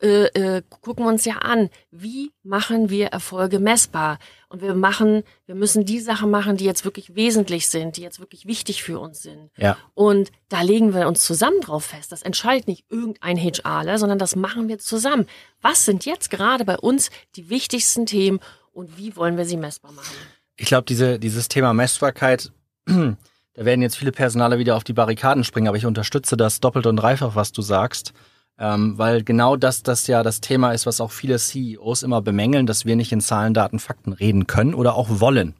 äh, 0.01 0.25
äh, 0.25 0.61
gucken 0.81 1.05
wir 1.05 1.09
uns 1.09 1.25
ja 1.25 1.37
an, 1.37 1.69
wie 1.89 2.31
machen 2.43 2.89
wir 2.91 3.07
Erfolge 3.07 3.59
messbar? 3.59 4.19
Und 4.55 4.61
wir 4.61 4.73
machen, 4.73 5.23
wir 5.47 5.55
müssen 5.55 5.83
die 5.83 5.99
Sachen 5.99 6.31
machen, 6.31 6.55
die 6.55 6.63
jetzt 6.63 6.85
wirklich 6.85 7.13
wesentlich 7.13 7.67
sind, 7.67 7.97
die 7.97 8.01
jetzt 8.01 8.21
wirklich 8.21 8.45
wichtig 8.45 8.83
für 8.83 8.99
uns 8.99 9.21
sind. 9.21 9.51
Ja. 9.57 9.75
Und 9.95 10.31
da 10.47 10.61
legen 10.61 10.93
wir 10.93 11.09
uns 11.09 11.25
zusammen 11.25 11.59
drauf 11.59 11.83
fest. 11.83 12.13
Das 12.13 12.21
entscheidet 12.21 12.69
nicht 12.69 12.85
irgendein 12.89 13.35
HRler, 13.35 13.97
sondern 13.97 14.17
das 14.17 14.37
machen 14.37 14.69
wir 14.69 14.79
zusammen. 14.79 15.27
Was 15.61 15.83
sind 15.83 16.05
jetzt 16.05 16.29
gerade 16.29 16.63
bei 16.63 16.77
uns 16.77 17.09
die 17.35 17.49
wichtigsten 17.49 18.05
Themen 18.05 18.39
und 18.71 18.97
wie 18.97 19.17
wollen 19.17 19.35
wir 19.35 19.43
sie 19.43 19.57
messbar 19.57 19.91
machen? 19.91 20.15
Ich 20.55 20.67
glaube, 20.67 20.85
diese, 20.85 21.19
dieses 21.19 21.49
Thema 21.49 21.73
Messbarkeit, 21.73 22.53
da 22.85 23.15
werden 23.57 23.81
jetzt 23.81 23.97
viele 23.97 24.13
Personale 24.13 24.57
wieder 24.57 24.77
auf 24.77 24.85
die 24.85 24.93
Barrikaden 24.93 25.43
springen, 25.43 25.67
aber 25.67 25.75
ich 25.75 25.85
unterstütze 25.85 26.37
das 26.37 26.61
doppelt 26.61 26.85
und 26.85 26.95
dreifach, 26.95 27.35
was 27.35 27.51
du 27.51 27.61
sagst. 27.61 28.13
Ähm, 28.57 28.97
weil 28.97 29.23
genau 29.23 29.57
das 29.57 29.83
das 29.83 30.07
ja 30.07 30.23
das 30.23 30.39
Thema 30.39 30.71
ist, 30.71 30.85
was 30.85 31.01
auch 31.01 31.11
viele 31.11 31.37
CEOs 31.37 32.03
immer 32.03 32.21
bemängeln, 32.21 32.65
dass 32.65 32.85
wir 32.85 32.95
nicht 32.95 33.11
in 33.11 33.19
Zahlen, 33.19 33.53
Daten, 33.53 33.79
Fakten 33.79 34.13
reden 34.13 34.47
können 34.47 34.73
oder 34.73 34.95
auch 34.95 35.19
wollen. 35.19 35.55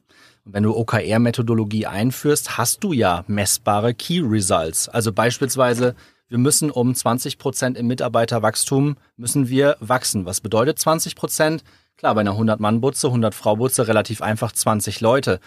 Und 0.46 0.54
wenn 0.54 0.64
du 0.64 0.76
OKR-Methodologie 0.76 1.88
einführst, 1.88 2.58
hast 2.58 2.84
du 2.84 2.94
ja 2.94 3.26
messbare 3.28 3.94
Key 3.94 4.22
Results. 4.22 4.88
Also 4.88 5.12
beispielsweise, 5.12 5.96
wir 6.30 6.38
müssen 6.38 6.72
um 6.72 6.96
20 6.96 7.38
Prozent 7.38 7.78
im 7.78 7.88
Mitarbeiterwachstum 7.88 8.96
müssen 9.18 9.50
wir 9.50 9.76
wachsen. 9.80 10.26
Was 10.26 10.40
bedeutet 10.40 10.80
20 10.80 11.16
Prozent? 11.16 11.64
Klar, 11.98 12.16
bei 12.16 12.22
einer 12.22 12.34
100-Mann-Butze, 12.34 13.08
100-Frau-Butze 13.08 13.88
relativ 13.88 14.22
einfach 14.22 14.52
20 14.52 15.02
Leute. 15.02 15.40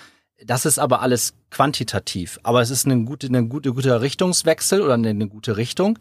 Das 0.44 0.66
ist 0.66 0.78
aber 0.78 1.00
alles 1.00 1.34
quantitativ. 1.50 2.38
Aber 2.42 2.60
es 2.60 2.70
ist 2.70 2.86
eine 2.86 3.04
gute, 3.04 3.26
eine 3.26 3.46
gute, 3.46 3.72
gute 3.72 4.00
Richtungswechsel 4.00 4.82
oder 4.82 4.94
eine, 4.94 5.10
eine 5.10 5.28
gute 5.28 5.56
Richtung. 5.56 5.98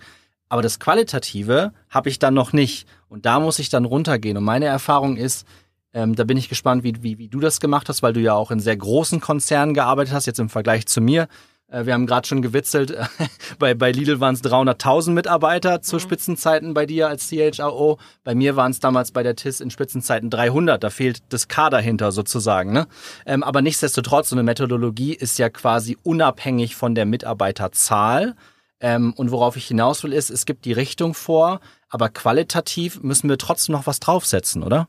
Aber 0.49 0.61
das 0.61 0.79
Qualitative 0.79 1.73
habe 1.89 2.09
ich 2.09 2.19
dann 2.19 2.33
noch 2.33 2.53
nicht. 2.53 2.88
Und 3.09 3.25
da 3.25 3.39
muss 3.39 3.59
ich 3.59 3.69
dann 3.69 3.85
runtergehen. 3.85 4.38
Und 4.38 4.44
meine 4.44 4.65
Erfahrung 4.65 5.17
ist, 5.17 5.45
ähm, 5.94 6.15
da 6.15 6.23
bin 6.23 6.38
ich 6.38 6.49
gespannt, 6.49 6.83
wie, 6.83 6.94
wie, 7.01 7.17
wie 7.17 7.27
du 7.27 7.39
das 7.39 7.59
gemacht 7.59 7.89
hast, 7.89 8.03
weil 8.03 8.13
du 8.13 8.19
ja 8.19 8.33
auch 8.33 8.51
in 8.51 8.59
sehr 8.59 8.77
großen 8.77 9.19
Konzernen 9.19 9.73
gearbeitet 9.73 10.13
hast, 10.13 10.25
jetzt 10.25 10.39
im 10.39 10.49
Vergleich 10.49 10.85
zu 10.85 11.01
mir. 11.01 11.27
Äh, 11.69 11.85
wir 11.85 11.94
haben 11.94 12.05
gerade 12.05 12.27
schon 12.27 12.41
gewitzelt, 12.41 12.95
bei, 13.59 13.73
bei 13.73 13.91
Lidl 13.91 14.19
waren 14.19 14.35
es 14.35 14.44
300.000 14.44 15.11
Mitarbeiter 15.11 15.81
zu 15.81 15.95
mhm. 15.95 15.99
Spitzenzeiten 16.01 16.73
bei 16.73 16.85
dir 16.85 17.07
als 17.07 17.29
CHRO. 17.29 17.97
Bei 18.23 18.35
mir 18.35 18.55
waren 18.55 18.71
es 18.71 18.79
damals 18.79 19.11
bei 19.11 19.23
der 19.23 19.35
TIS 19.35 19.61
in 19.61 19.69
Spitzenzeiten 19.69 20.29
300. 20.29 20.83
Da 20.83 20.89
fehlt 20.89 21.21
das 21.29 21.47
K 21.47 21.69
dahinter 21.69 22.11
sozusagen. 22.11 22.71
Ne? 22.71 22.88
Ähm, 23.25 23.43
aber 23.43 23.61
nichtsdestotrotz, 23.61 24.29
so 24.29 24.35
eine 24.35 24.43
Methodologie 24.43 25.13
ist 25.13 25.39
ja 25.39 25.50
quasi 25.50 25.97
unabhängig 26.03 26.75
von 26.75 26.95
der 26.95 27.05
Mitarbeiterzahl. 27.05 28.35
Ähm, 28.79 29.13
und 29.13 29.31
worauf 29.31 29.57
ich 29.57 29.68
hinaus 29.68 30.03
will, 30.03 30.13
ist, 30.13 30.29
es 30.29 30.45
gibt 30.45 30.65
die 30.65 30.74
Richtung 30.74 31.13
vor, 31.13 31.59
aber 31.89 32.09
qualitativ 32.09 33.01
müssen 33.01 33.29
wir 33.29 33.38
trotzdem 33.38 33.74
noch 33.74 33.88
was 33.88 34.00
draufsetzen, 34.00 34.63
oder? 34.63 34.88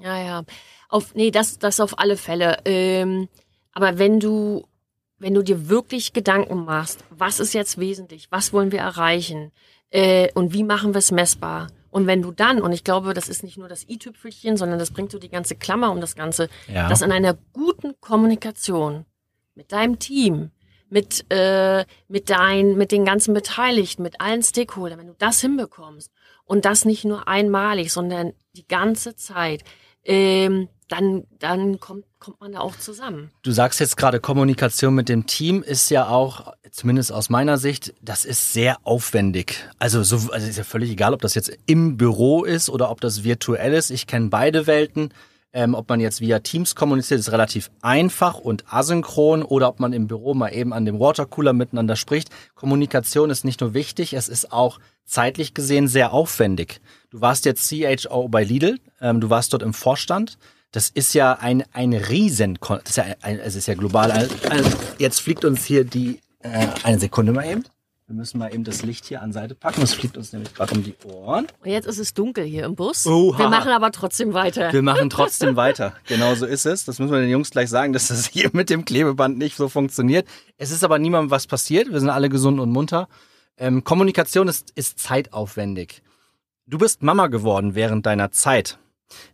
Ja, 0.00 0.22
ja. 0.22 0.42
Auf, 0.88 1.14
nee, 1.14 1.30
das, 1.30 1.58
das 1.58 1.80
auf 1.80 1.98
alle 1.98 2.16
Fälle. 2.16 2.58
Ähm, 2.64 3.28
aber 3.72 3.98
wenn 3.98 4.20
du, 4.20 4.66
wenn 5.18 5.34
du 5.34 5.42
dir 5.42 5.68
wirklich 5.68 6.12
Gedanken 6.12 6.64
machst, 6.64 7.04
was 7.10 7.40
ist 7.40 7.54
jetzt 7.54 7.78
wesentlich, 7.78 8.30
was 8.30 8.52
wollen 8.52 8.72
wir 8.72 8.80
erreichen 8.80 9.52
äh, 9.90 10.30
und 10.34 10.52
wie 10.52 10.64
machen 10.64 10.94
wir 10.94 10.98
es 10.98 11.10
messbar? 11.10 11.68
Und 11.90 12.06
wenn 12.06 12.22
du 12.22 12.32
dann, 12.32 12.60
und 12.60 12.72
ich 12.72 12.84
glaube, 12.84 13.14
das 13.14 13.28
ist 13.28 13.42
nicht 13.42 13.56
nur 13.56 13.68
das 13.68 13.88
i-Tüpfelchen, 13.88 14.56
sondern 14.56 14.78
das 14.78 14.90
bringt 14.90 15.10
so 15.10 15.18
die 15.18 15.30
ganze 15.30 15.56
Klammer 15.56 15.90
um 15.90 16.00
das 16.00 16.14
Ganze, 16.14 16.48
ja. 16.72 16.88
dass 16.88 17.00
in 17.00 17.12
einer 17.12 17.34
guten 17.52 17.98
Kommunikation 18.00 19.06
mit 19.54 19.72
deinem 19.72 19.98
Team, 19.98 20.50
mit, 20.90 21.24
äh, 21.30 21.84
mit 22.08 22.30
dein, 22.30 22.76
mit 22.76 22.92
den 22.92 23.04
ganzen 23.04 23.34
Beteiligten, 23.34 24.02
mit 24.02 24.20
allen 24.20 24.42
Stakeholdern, 24.42 24.98
wenn 24.98 25.06
du 25.08 25.16
das 25.18 25.40
hinbekommst 25.40 26.10
und 26.44 26.64
das 26.64 26.84
nicht 26.84 27.04
nur 27.04 27.28
einmalig, 27.28 27.92
sondern 27.92 28.32
die 28.56 28.66
ganze 28.66 29.14
Zeit, 29.16 29.62
ähm, 30.04 30.68
dann, 30.88 31.24
dann 31.38 31.80
kommt, 31.80 32.04
kommt 32.18 32.40
man 32.40 32.52
da 32.52 32.60
auch 32.60 32.76
zusammen. 32.76 33.30
Du 33.42 33.52
sagst 33.52 33.78
jetzt 33.78 33.96
gerade, 33.96 34.20
Kommunikation 34.20 34.94
mit 34.94 35.08
dem 35.08 35.26
Team 35.26 35.62
ist 35.62 35.90
ja 35.90 36.08
auch, 36.08 36.54
zumindest 36.70 37.12
aus 37.12 37.28
meiner 37.28 37.58
Sicht, 37.58 37.94
das 38.00 38.24
ist 38.24 38.52
sehr 38.54 38.78
aufwendig. 38.84 39.68
Also, 39.78 40.02
so, 40.02 40.32
also 40.32 40.46
ist 40.46 40.56
ja 40.56 40.64
völlig 40.64 40.90
egal, 40.90 41.12
ob 41.12 41.20
das 41.20 41.34
jetzt 41.34 41.52
im 41.66 41.98
Büro 41.98 42.44
ist 42.44 42.70
oder 42.70 42.90
ob 42.90 43.02
das 43.02 43.22
virtuell 43.22 43.74
ist. 43.74 43.90
Ich 43.90 44.06
kenne 44.06 44.28
beide 44.28 44.66
Welten. 44.66 45.12
Ähm, 45.52 45.74
ob 45.74 45.88
man 45.88 45.98
jetzt 45.98 46.20
via 46.20 46.40
Teams 46.40 46.74
kommuniziert, 46.74 47.20
ist 47.20 47.32
relativ 47.32 47.70
einfach 47.80 48.38
und 48.38 48.64
asynchron 48.70 49.42
oder 49.42 49.68
ob 49.68 49.80
man 49.80 49.94
im 49.94 50.06
Büro 50.06 50.34
mal 50.34 50.50
eben 50.50 50.74
an 50.74 50.84
dem 50.84 51.00
Watercooler 51.00 51.54
miteinander 51.54 51.96
spricht. 51.96 52.28
Kommunikation 52.54 53.30
ist 53.30 53.44
nicht 53.44 53.62
nur 53.62 53.72
wichtig, 53.72 54.12
es 54.12 54.28
ist 54.28 54.52
auch 54.52 54.78
zeitlich 55.06 55.54
gesehen 55.54 55.88
sehr 55.88 56.12
aufwendig. 56.12 56.80
Du 57.10 57.22
warst 57.22 57.46
jetzt 57.46 57.68
CHO 57.68 58.28
bei 58.28 58.44
Lidl, 58.44 58.78
ähm, 59.00 59.20
du 59.20 59.30
warst 59.30 59.52
dort 59.52 59.62
im 59.62 59.72
Vorstand. 59.72 60.38
Das 60.70 60.90
ist 60.90 61.14
ja 61.14 61.32
ein, 61.32 61.64
ein 61.72 61.94
Riesen, 61.94 62.58
das 62.60 62.80
ist 62.90 62.96
ja, 62.96 63.04
ein, 63.22 63.38
es 63.38 63.54
ist 63.54 63.66
ja 63.68 63.74
global. 63.74 64.10
Also, 64.10 64.76
jetzt 64.98 65.20
fliegt 65.20 65.46
uns 65.46 65.64
hier 65.64 65.84
die, 65.84 66.20
äh, 66.40 66.66
eine 66.82 66.98
Sekunde 66.98 67.32
mal 67.32 67.46
eben. 67.46 67.64
Wir 68.08 68.14
müssen 68.14 68.38
mal 68.38 68.54
eben 68.54 68.64
das 68.64 68.80
Licht 68.84 69.04
hier 69.04 69.20
an 69.20 69.34
Seite 69.34 69.54
packen. 69.54 69.82
Das 69.82 69.92
fliegt 69.92 70.16
uns 70.16 70.32
nämlich 70.32 70.54
gerade 70.54 70.74
um 70.74 70.82
die 70.82 70.94
Ohren. 71.04 71.46
Und 71.62 71.70
jetzt 71.70 71.86
ist 71.86 71.98
es 71.98 72.14
dunkel 72.14 72.42
hier 72.42 72.64
im 72.64 72.74
Bus. 72.74 73.06
Oha. 73.06 73.38
Wir 73.38 73.50
machen 73.50 73.70
aber 73.70 73.92
trotzdem 73.92 74.32
weiter. 74.32 74.72
Wir 74.72 74.80
machen 74.80 75.10
trotzdem 75.10 75.56
weiter. 75.56 75.92
Genau 76.06 76.34
so 76.34 76.46
ist 76.46 76.64
es. 76.64 76.86
Das 76.86 76.98
müssen 76.98 77.12
wir 77.12 77.20
den 77.20 77.28
Jungs 77.28 77.50
gleich 77.50 77.68
sagen, 77.68 77.92
dass 77.92 78.08
das 78.08 78.26
hier 78.26 78.48
mit 78.54 78.70
dem 78.70 78.86
Klebeband 78.86 79.36
nicht 79.36 79.58
so 79.58 79.68
funktioniert. 79.68 80.26
Es 80.56 80.70
ist 80.70 80.84
aber 80.84 80.98
niemandem 80.98 81.30
was 81.30 81.46
passiert. 81.46 81.92
Wir 81.92 82.00
sind 82.00 82.08
alle 82.08 82.30
gesund 82.30 82.60
und 82.60 82.70
munter. 82.70 83.08
Ähm, 83.58 83.84
Kommunikation 83.84 84.48
ist, 84.48 84.70
ist 84.74 84.98
zeitaufwendig. 84.98 86.00
Du 86.66 86.78
bist 86.78 87.02
Mama 87.02 87.26
geworden 87.26 87.74
während 87.74 88.06
deiner 88.06 88.30
Zeit. 88.30 88.78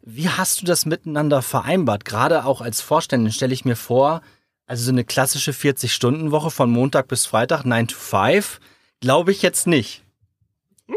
Wie 0.02 0.28
hast 0.28 0.60
du 0.60 0.66
das 0.66 0.84
miteinander 0.84 1.42
vereinbart? 1.42 2.04
Gerade 2.04 2.44
auch 2.44 2.60
als 2.60 2.80
Vorständin 2.80 3.30
stelle 3.30 3.54
ich 3.54 3.64
mir 3.64 3.76
vor, 3.76 4.20
also 4.66 4.84
so 4.84 4.92
eine 4.92 5.04
klassische 5.04 5.52
40-Stunden-Woche 5.52 6.50
von 6.50 6.70
Montag 6.70 7.08
bis 7.08 7.26
Freitag, 7.26 7.64
9 7.64 7.88
to 7.88 7.96
5, 7.96 8.60
glaube 9.00 9.32
ich 9.32 9.42
jetzt 9.42 9.66
nicht. 9.66 10.02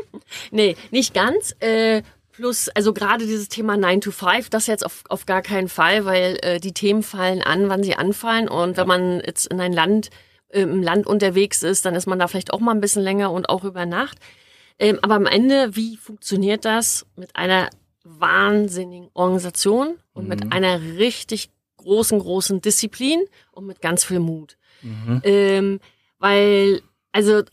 Nee, 0.52 0.76
nicht 0.92 1.14
ganz. 1.14 1.56
Äh, 1.60 2.02
plus, 2.34 2.70
also 2.70 2.94
gerade 2.94 3.26
dieses 3.26 3.48
Thema 3.48 3.78
9 3.78 4.02
to 4.02 4.12
5, 4.12 4.50
das 4.50 4.68
jetzt 4.68 4.86
auf, 4.86 5.04
auf 5.10 5.26
gar 5.26 5.42
keinen 5.42 5.70
Fall, 5.70 6.06
weil 6.06 6.38
äh, 6.42 6.60
die 6.60 6.74
Themen 6.74 7.02
fallen 7.04 7.42
an, 7.42 7.70
wann 7.70 7.84
sie 7.84 7.96
anfallen. 7.96 8.50
Und 8.50 8.76
wenn 8.78 8.88
man 8.88 9.22
jetzt 9.26 9.48
in 9.48 9.62
ein 9.62 9.72
Land, 9.72 10.10
äh, 10.50 10.62
im 10.62 10.84
Land 10.84 11.08
unterwegs 11.08 11.64
ist, 11.64 11.86
dann 11.86 11.96
ist 11.96 12.08
man 12.08 12.20
da 12.20 12.28
vielleicht 12.28 12.54
auch 12.54 12.60
mal 12.60 12.74
ein 12.74 12.82
bisschen 12.82 13.02
länger 13.04 13.32
und 13.32 13.50
auch 13.50 13.64
über 13.64 13.86
Nacht. 13.86 14.18
Ähm, 14.80 15.00
aber 15.02 15.16
am 15.16 15.26
Ende, 15.26 15.76
wie 15.76 15.98
funktioniert 15.98 16.66
das 16.66 17.06
mit 17.16 17.36
einer 17.36 17.70
wahnsinnigen 18.04 19.10
Organisation 19.14 19.98
und 20.14 20.24
mhm. 20.24 20.30
mit 20.30 20.54
einer 20.54 20.82
richtig 20.82 21.50
großen, 21.88 22.20
großen 22.20 22.62
Disziplin 22.62 23.24
und 23.52 23.66
mit 23.66 23.82
ganz 23.82 24.04
viel 24.04 24.20
Mut? 24.20 24.58
Mhm. 24.82 25.22
Ähm, 25.24 25.80
weil, 26.20 26.82
also 27.12 27.44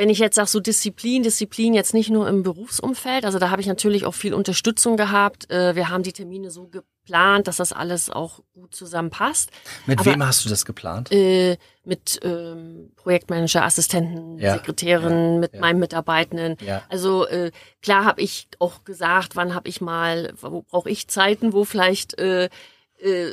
wenn 0.00 0.08
ich 0.08 0.18
jetzt 0.18 0.36
sage, 0.36 0.48
so 0.48 0.60
Disziplin, 0.60 1.22
Disziplin 1.22 1.74
jetzt 1.74 1.92
nicht 1.92 2.08
nur 2.08 2.26
im 2.26 2.42
Berufsumfeld, 2.42 3.26
also 3.26 3.38
da 3.38 3.50
habe 3.50 3.60
ich 3.60 3.66
natürlich 3.66 4.06
auch 4.06 4.14
viel 4.14 4.32
Unterstützung 4.32 4.96
gehabt. 4.96 5.50
Äh, 5.50 5.74
wir 5.74 5.90
haben 5.90 6.02
die 6.02 6.14
Termine 6.14 6.50
so 6.50 6.68
geplant, 6.68 7.46
dass 7.46 7.58
das 7.58 7.74
alles 7.74 8.08
auch 8.08 8.40
gut 8.54 8.74
zusammenpasst. 8.74 9.50
Mit 9.84 10.00
Aber, 10.00 10.12
wem 10.12 10.24
hast 10.24 10.42
du 10.42 10.48
das 10.48 10.64
geplant? 10.64 11.12
Äh, 11.12 11.58
mit 11.84 12.18
ähm, 12.22 12.92
Projektmanager, 12.96 13.62
Assistenten, 13.62 14.38
ja, 14.38 14.54
Sekretärin, 14.54 15.34
ja, 15.34 15.38
mit 15.40 15.52
ja. 15.52 15.60
meinen 15.60 15.80
Mitarbeitenden. 15.80 16.56
Also 16.88 17.26
äh, 17.26 17.50
klar 17.82 18.06
habe 18.06 18.22
ich 18.22 18.48
auch 18.58 18.84
gesagt, 18.84 19.36
wann 19.36 19.54
habe 19.54 19.68
ich 19.68 19.82
mal, 19.82 20.32
wo 20.40 20.62
brauche 20.62 20.88
ich 20.88 21.08
Zeiten, 21.08 21.52
wo 21.52 21.64
vielleicht 21.64 22.18
äh, 22.18 22.48
äh, 23.00 23.32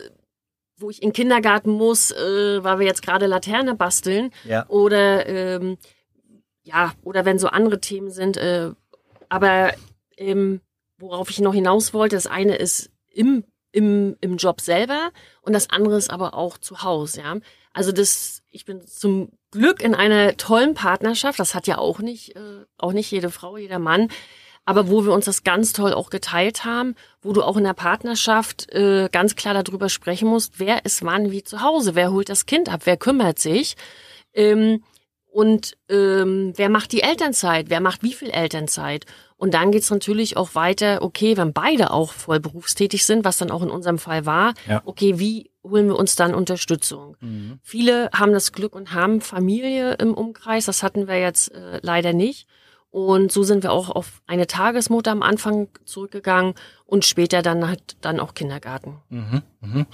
wo 0.78 0.90
ich 0.90 1.02
in 1.02 1.10
den 1.10 1.14
Kindergarten 1.14 1.72
muss, 1.72 2.12
äh, 2.12 2.64
weil 2.64 2.80
wir 2.80 2.86
jetzt 2.86 3.02
gerade 3.02 3.26
Laterne 3.26 3.76
basteln. 3.76 4.32
Ja. 4.46 4.68
Oder 4.70 5.28
ähm, 5.28 5.78
ja, 6.64 6.94
oder 7.04 7.26
wenn 7.26 7.40
so 7.40 7.48
andere 7.48 7.80
Themen 7.80 8.12
sind. 8.12 8.38
Äh, 8.38 8.72
aber 9.30 9.74
ähm, 10.18 10.62
worauf 10.98 11.30
ich 11.30 11.40
noch 11.40 11.54
hinaus 11.54 11.94
wollte, 11.94 12.16
das 12.16 12.28
eine 12.28 12.56
ist 12.56 12.92
im, 13.12 13.44
im, 13.72 14.16
im 14.22 14.38
Job 14.38 14.62
selber 14.62 15.12
und 15.42 15.54
das 15.54 15.70
andere 15.70 15.98
ist 15.98 16.10
aber 16.10 16.34
auch 16.34 16.58
zu 16.58 16.84
Hause, 16.84 17.22
ja. 17.22 17.36
Also 17.74 17.92
das, 17.92 18.42
ich 18.50 18.66
bin 18.66 18.82
zum 18.88 19.32
Glück 19.52 19.84
in 19.84 19.94
einer 19.94 20.36
tollen 20.36 20.74
Partnerschaft, 20.74 21.40
das 21.40 21.54
hat 21.54 21.68
ja 21.68 21.78
auch 21.78 22.00
nicht, 22.00 22.36
äh, 22.36 22.66
auch 22.80 22.92
nicht 22.92 23.12
jede 23.12 23.30
Frau, 23.30 23.56
jeder 23.58 23.78
Mann, 23.78 24.10
aber 24.68 24.90
wo 24.90 25.06
wir 25.06 25.14
uns 25.14 25.24
das 25.24 25.46
ganz 25.46 25.72
toll 25.72 25.94
auch 25.94 26.10
geteilt 26.10 26.66
haben, 26.66 26.96
wo 27.22 27.32
du 27.32 27.42
auch 27.42 27.56
in 27.56 27.64
der 27.64 27.74
Partnerschaft 27.74 28.70
äh, 28.74 29.08
ganz 29.10 29.38
klar 29.38 29.54
darüber 29.64 29.88
sprechen 29.88 30.28
musst, 30.28 30.60
wer 30.60 30.84
ist 30.84 31.06
wann 31.06 31.32
wie 31.32 31.42
zu 31.42 31.62
Hause, 31.62 31.96
wer 31.96 32.12
holt 32.12 32.28
das 32.28 32.46
Kind 32.46 32.68
ab, 32.68 32.82
wer 32.84 32.98
kümmert 32.98 33.40
sich. 33.40 33.78
Ähm, 34.34 34.84
und 35.32 35.78
ähm, 35.88 36.52
wer 36.58 36.68
macht 36.68 36.92
die 36.92 37.02
Elternzeit? 37.02 37.70
Wer 37.70 37.80
macht 37.80 38.04
wie 38.04 38.12
viel 38.12 38.30
Elternzeit? 38.30 39.06
Und 39.38 39.54
dann 39.54 39.72
geht's 39.72 39.90
natürlich 39.90 40.36
auch 40.36 40.54
weiter, 40.54 41.02
okay, 41.02 41.38
wenn 41.38 41.54
beide 41.54 41.92
auch 41.92 42.12
voll 42.12 42.42
berufstätig 42.42 43.06
sind, 43.06 43.24
was 43.24 43.38
dann 43.38 43.52
auch 43.52 43.62
in 43.62 43.70
unserem 43.70 44.00
Fall 44.00 44.26
war, 44.26 44.54
ja. 44.68 44.82
okay, 44.84 45.18
wie 45.18 45.50
holen 45.64 45.88
wir 45.88 45.96
uns 45.96 46.18
dann 46.18 46.36
Unterstützung? 46.36 47.16
Mhm. 47.22 47.60
Viele 47.64 48.10
haben 48.12 48.34
das 48.34 48.52
Glück 48.52 48.76
und 48.76 48.94
haben 48.94 49.22
Familie 49.22 49.94
im 49.94 50.14
Umkreis, 50.14 50.66
das 50.66 50.84
hatten 50.84 51.08
wir 51.08 51.20
jetzt 51.22 51.54
äh, 51.54 51.80
leider 51.82 52.12
nicht. 52.12 52.48
Und 52.90 53.32
so 53.32 53.44
sind 53.44 53.64
wir 53.64 53.72
auch 53.72 53.90
auf 53.90 54.22
eine 54.28 54.48
Tagesmutter 54.48 55.12
am 55.12 55.22
Anfang 55.22 55.68
zurückgegangen 55.86 56.54
und 56.86 57.06
später 57.06 57.42
dann 57.42 57.68
halt 57.68 57.98
dann 58.02 58.20
auch 58.20 58.34
Kindergarten. 58.34 59.02
Mhm. 59.10 59.42
Mhm. 59.62 59.86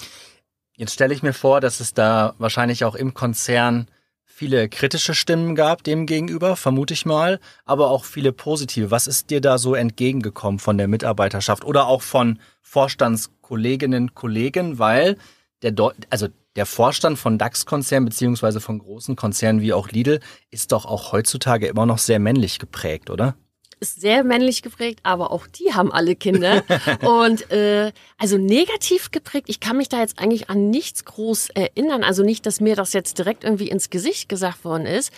Jetzt 0.76 0.94
stelle 0.94 1.14
ich 1.14 1.24
mir 1.24 1.34
vor, 1.34 1.62
dass 1.62 1.80
es 1.80 1.94
da 1.94 2.34
wahrscheinlich 2.38 2.86
auch 2.86 2.96
im 2.96 3.14
Konzern 3.14 3.88
viele 4.24 4.68
kritische 4.68 5.14
Stimmen 5.14 5.56
gab 5.56 5.84
dem 5.84 6.08
gegenüber, 6.08 6.56
vermute 6.56 6.96
ich 6.96 7.06
mal, 7.06 7.40
aber 7.66 7.90
auch 7.92 8.04
viele 8.04 8.32
positive. 8.32 8.90
Was 8.90 9.06
ist 9.06 9.30
dir 9.30 9.42
da 9.42 9.60
so 9.60 9.76
entgegengekommen 9.76 10.60
von 10.60 10.78
der 10.78 10.88
Mitarbeiterschaft 10.88 11.64
oder 11.64 11.86
auch 11.86 12.02
von 12.02 12.40
Vorstandskolleginnen, 12.62 14.16
Kollegen, 14.16 14.80
weil 14.80 15.18
der, 15.62 15.72
Deu 15.72 15.92
also 16.10 16.28
der 16.56 16.66
Vorstand 16.66 17.18
von 17.18 17.38
DAX-Konzernen 17.38 18.06
beziehungsweise 18.06 18.62
von 18.62 18.80
großen 18.80 19.16
Konzernen 19.16 19.62
wie 19.62 19.74
auch 19.74 19.90
Lidl 19.90 20.20
ist 20.52 20.72
doch 20.72 20.86
auch 20.86 21.12
heutzutage 21.12 21.68
immer 21.68 21.86
noch 21.86 21.98
sehr 21.98 22.20
männlich 22.20 22.60
geprägt, 22.60 23.10
oder? 23.10 23.36
ist 23.84 24.00
sehr 24.00 24.24
männlich 24.24 24.62
geprägt, 24.62 25.02
aber 25.04 25.32
auch 25.32 25.46
die 25.46 25.74
haben 25.74 25.92
alle 25.92 26.16
Kinder. 26.16 26.64
und 27.02 27.52
äh, 27.52 27.92
also 28.18 28.38
negativ 28.38 29.12
geprägt, 29.12 29.50
ich 29.50 29.60
kann 29.60 29.78
mich 29.78 29.90
da 29.90 30.00
jetzt 30.00 30.20
eigentlich 30.20 30.50
an 30.50 30.70
nichts 30.70 31.06
groß 31.06 31.50
erinnern. 31.50 32.04
Also 32.04 32.24
nicht, 32.24 32.46
dass 32.46 32.62
mir 32.62 32.76
das 32.76 32.94
jetzt 32.94 33.20
direkt 33.20 33.44
irgendwie 33.44 33.70
ins 33.70 33.90
Gesicht 33.90 34.30
gesagt 34.30 34.64
worden 34.64 34.86
ist, 34.86 35.12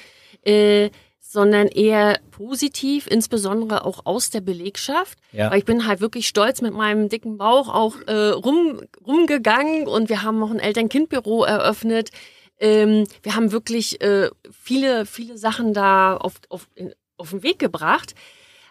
äh, 0.43 0.89
sondern 1.35 1.67
eher 1.67 2.17
positiv, 2.31 3.07
insbesondere 3.07 3.83
auch 3.83 4.05
aus 4.05 4.29
der 4.29 4.39
Belegschaft. 4.39 5.19
Ja. 5.33 5.51
Weil 5.51 5.59
ich 5.59 5.65
bin 5.65 5.85
halt 5.85 5.99
wirklich 5.99 6.29
stolz 6.29 6.61
mit 6.61 6.73
meinem 6.73 7.09
dicken 7.09 7.37
Bauch 7.37 7.67
auch 7.67 7.97
äh, 8.07 8.29
rum, 8.29 8.81
rumgegangen 9.05 9.85
und 9.85 10.07
wir 10.07 10.23
haben 10.23 10.39
noch 10.39 10.49
ein 10.49 10.59
Eltern-Kind-Büro 10.59 11.43
eröffnet. 11.43 12.11
Ähm, 12.57 13.03
wir 13.21 13.35
haben 13.35 13.51
wirklich 13.51 14.01
äh, 14.01 14.29
viele, 14.49 15.05
viele 15.05 15.37
Sachen 15.37 15.73
da 15.73 16.15
auf, 16.15 16.35
auf, 16.47 16.69
auf 17.17 17.31
den 17.31 17.43
Weg 17.43 17.59
gebracht. 17.59 18.15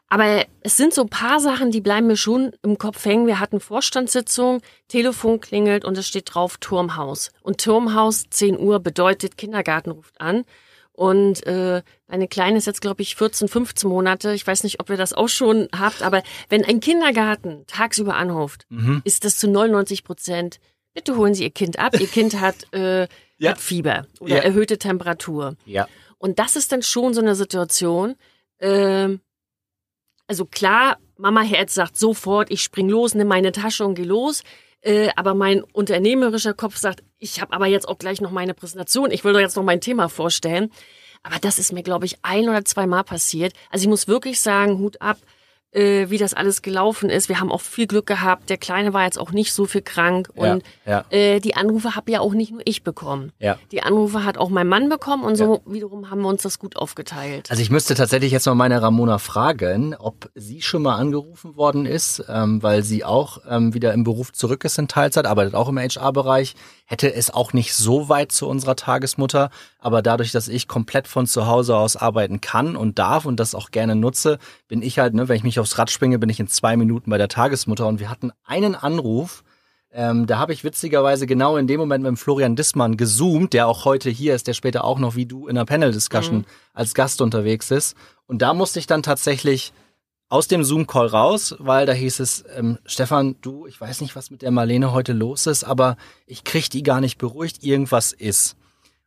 Aber 0.09 0.47
es 0.61 0.79
sind 0.79 0.95
so 0.95 1.03
ein 1.03 1.09
paar 1.11 1.41
Sachen, 1.41 1.71
die 1.71 1.83
bleiben 1.83 2.07
mir 2.07 2.17
schon 2.17 2.53
im 2.63 2.79
Kopf 2.79 3.05
hängen. 3.05 3.27
Wir 3.27 3.41
hatten 3.41 3.61
Vorstandssitzung, 3.61 4.63
Telefon 4.89 5.41
klingelt 5.41 5.85
und 5.85 5.99
es 5.99 6.09
steht 6.09 6.35
drauf 6.35 6.57
Turmhaus. 6.59 7.31
Und 7.43 7.63
Turmhaus 7.63 8.25
10 8.31 8.59
Uhr 8.59 8.81
bedeutet 8.81 9.37
Kindergarten 9.37 9.91
ruft 9.91 10.19
an. 10.19 10.45
Und 10.95 11.45
äh, 11.47 11.83
meine 12.07 12.29
Kleine 12.29 12.57
ist 12.57 12.67
jetzt, 12.67 12.81
glaube 12.81 13.03
ich, 13.03 13.17
14, 13.17 13.49
15 13.49 13.91
Monate. 13.91 14.33
Ich 14.33 14.47
weiß 14.47 14.63
nicht, 14.63 14.79
ob 14.81 14.91
ihr 14.91 14.97
das 14.97 15.13
auch 15.13 15.29
schon 15.29 15.69
habt, 15.77 16.03
aber 16.03 16.23
wenn 16.49 16.65
ein 16.65 16.79
Kindergarten 16.79 17.65
tagsüber 17.67 18.15
anruft, 18.15 18.65
mhm. 18.69 19.03
ist 19.05 19.25
das 19.25 19.37
zu 19.37 19.49
99 19.49 20.05
Prozent, 20.05 20.61
bitte 20.95 21.17
holen 21.17 21.35
Sie 21.35 21.43
Ihr 21.43 21.51
Kind 21.51 21.81
ab. 21.81 21.99
Ihr 21.99 22.07
Kind 22.07 22.41
hat, 22.41 22.73
äh, 22.73 23.09
ja. 23.39 23.51
hat 23.51 23.59
Fieber 23.59 24.07
oder 24.21 24.37
ja. 24.37 24.43
erhöhte 24.43 24.79
Temperatur. 24.79 25.57
Ja. 25.67 25.89
Und 26.19 26.39
das 26.39 26.55
ist 26.55 26.71
dann 26.71 26.83
schon 26.83 27.13
so 27.13 27.21
eine 27.21 27.35
Situation, 27.35 28.15
äh, 28.59 29.19
also 30.29 30.45
klar, 30.47 30.99
Mama 31.19 31.43
Herz 31.43 31.75
sagt 31.75 31.97
sofort, 31.99 32.51
ich 32.53 32.63
spring 32.63 32.89
los, 32.89 33.15
nimm 33.15 33.29
meine 33.29 33.51
Tasche 33.51 33.85
und 33.85 33.97
geh 33.97 34.05
los. 34.05 34.43
Äh, 34.85 35.09
aber 35.17 35.35
mein 35.35 35.63
unternehmerischer 35.63 36.53
Kopf 36.53 36.77
sagt, 36.77 37.03
ich 37.19 37.41
habe 37.41 37.55
aber 37.55 37.67
jetzt 37.67 37.89
auch 37.89 37.97
gleich 37.97 38.21
noch 38.21 38.31
meine 38.31 38.53
Präsentation, 38.53 39.11
ich 39.11 39.25
will 39.25 39.33
doch 39.33 39.41
jetzt 39.41 39.57
noch 39.57 39.63
mein 39.63 39.81
Thema 39.81 40.11
vorstellen. 40.11 40.71
Aber 41.23 41.39
das 41.41 41.59
ist 41.59 41.73
mir, 41.73 41.83
glaube 41.83 42.05
ich, 42.05 42.19
ein 42.21 42.51
oder 42.51 42.67
zweimal 42.67 43.03
passiert. 43.03 43.55
Also 43.71 43.85
ich 43.85 43.89
muss 43.89 44.09
wirklich 44.09 44.43
sagen, 44.43 44.79
Hut 44.79 45.01
ab, 45.01 45.17
äh, 45.75 46.09
wie 46.11 46.19
das 46.19 46.35
alles 46.35 46.63
gelaufen 46.63 47.11
ist. 47.11 47.29
Wir 47.29 47.41
haben 47.41 47.51
auch 47.51 47.61
viel 47.61 47.87
Glück 47.87 48.07
gehabt. 48.07 48.49
Der 48.51 48.57
Kleine 48.57 48.93
war 48.93 49.05
jetzt 49.05 49.19
auch 49.19 49.33
nicht 49.33 49.53
so 49.53 49.67
viel 49.67 49.83
krank. 49.83 50.31
Und 50.35 50.63
ja, 50.87 51.05
ja. 51.11 51.17
Äh, 51.17 51.41
die 51.41 51.57
Anrufe 51.57 51.95
habe 51.95 52.13
ja 52.13 52.21
auch 52.21 52.33
nicht 52.33 52.53
nur 52.53 52.63
ich 52.65 52.83
bekommen. 52.83 53.33
Ja. 53.39 53.59
Die 53.73 53.83
Anrufe 53.83 54.25
hat 54.25 54.39
auch 54.39 54.49
mein 54.49 54.69
Mann 54.69 54.89
bekommen 54.89 55.25
und 55.25 55.37
so 55.37 55.63
wiederum 55.67 56.11
haben 56.11 56.23
wir 56.23 56.29
uns 56.29 56.43
das 56.43 56.59
gut 56.59 56.77
aufgeteilt. 56.77 57.51
Also 57.51 57.63
ich 57.63 57.71
müsste 57.71 57.95
tatsächlich 57.95 58.33
jetzt 58.33 58.47
mal 58.47 58.55
meine 58.55 58.81
Ramona 58.81 59.19
fragen, 59.19 59.95
ob 59.95 60.31
sie 60.35 60.63
schon 60.63 60.83
mal 60.83 60.97
angerufen 60.97 61.57
worden 61.57 61.87
ist, 61.87 62.25
ähm, 62.29 62.63
weil 62.63 62.83
sie 62.83 63.05
auch 63.05 63.39
ähm, 63.49 63.75
wieder 63.75 63.93
im 63.93 64.05
Beruf 64.05 64.33
zurück 64.33 64.65
ist 64.65 64.79
in 64.79 64.89
Teilzeit, 64.89 65.27
arbeitet 65.27 65.55
auch 65.55 65.69
im 65.69 65.79
HR-Bereich 65.79 66.55
hätte 66.87 67.13
es 67.15 67.33
auch 67.33 67.53
nicht 67.53 67.75
so 67.75 68.09
weit 68.09 68.31
zu 68.33 68.47
unserer 68.47 68.77
Tagesmutter, 68.77 69.51
aber 69.79 70.03
dadurch, 70.03 70.33
dass 70.33 70.49
ich 70.49 70.69
komplett 70.69 71.09
von 71.09 71.27
zu 71.27 71.47
Hause 71.47 71.77
aus 71.77 71.97
arbeiten 71.97 72.41
kann 72.41 72.77
und 72.77 72.99
darf 72.99 73.25
und 73.25 73.41
das 73.41 73.55
auch 73.55 73.71
gerne 73.71 73.97
nutze, 73.97 74.39
bin 74.69 74.83
ich 74.83 74.99
halt, 74.99 75.15
ne, 75.15 75.29
wenn 75.29 75.37
ich 75.37 75.45
mich 75.45 75.59
aufs 75.65 75.79
Rad 75.79 75.91
springe, 75.91 76.19
bin 76.19 76.29
ich 76.29 76.39
in 76.39 76.49
zwei 76.49 76.77
Minuten 76.77 77.11
bei 77.11 77.19
der 77.19 77.29
Tagesmutter 77.29 77.87
und 77.87 77.99
wir 77.99 78.11
hatten 78.11 78.33
einen 78.45 78.75
Anruf, 78.75 79.43
ähm, 79.91 80.27
da 80.27 80.39
habe 80.39 80.53
ich 80.53 80.63
witzigerweise 80.63 81.27
genau 81.27 81.57
in 81.57 81.67
dem 81.67 81.81
Moment 81.81 82.05
mit 82.05 82.19
Florian 82.19 82.55
Dissmann 82.55 82.97
gezoomt, 82.97 83.53
der 83.53 83.67
auch 83.67 83.85
heute 83.85 84.11
hier 84.11 84.35
ist, 84.35 84.47
der 84.47 84.53
später 84.53 84.85
auch 84.85 84.99
noch 84.99 85.15
wie 85.17 85.25
du 85.25 85.47
in 85.47 85.55
der 85.55 85.65
Panel-Discussion 85.65 86.39
mhm. 86.39 86.45
als 86.75 86.95
Gast 86.95 87.23
unterwegs 87.23 87.71
ist. 87.71 87.97
Und 88.27 88.43
da 88.43 88.53
musste 88.55 88.79
ich 88.79 88.87
dann 88.87 89.03
tatsächlich 89.03 89.73
aus 90.29 90.49
dem 90.49 90.65
Zoom-Call 90.65 91.07
raus, 91.07 91.55
weil 91.61 91.87
da 91.87 91.93
hieß 91.93 92.19
es, 92.19 92.45
ähm, 92.57 92.79
Stefan, 92.85 93.37
du, 93.41 93.67
ich 93.67 93.81
weiß 93.81 94.01
nicht, 94.01 94.17
was 94.17 94.31
mit 94.31 94.43
der 94.43 94.51
Marlene 94.51 94.93
heute 94.93 95.13
los 95.13 95.47
ist, 95.47 95.65
aber 95.65 95.97
ich 96.27 96.45
krieg 96.45 96.69
die 96.71 96.83
gar 96.83 97.01
nicht 97.01 97.17
beruhigt, 97.17 97.63
irgendwas 97.63 98.13
ist. 98.13 98.57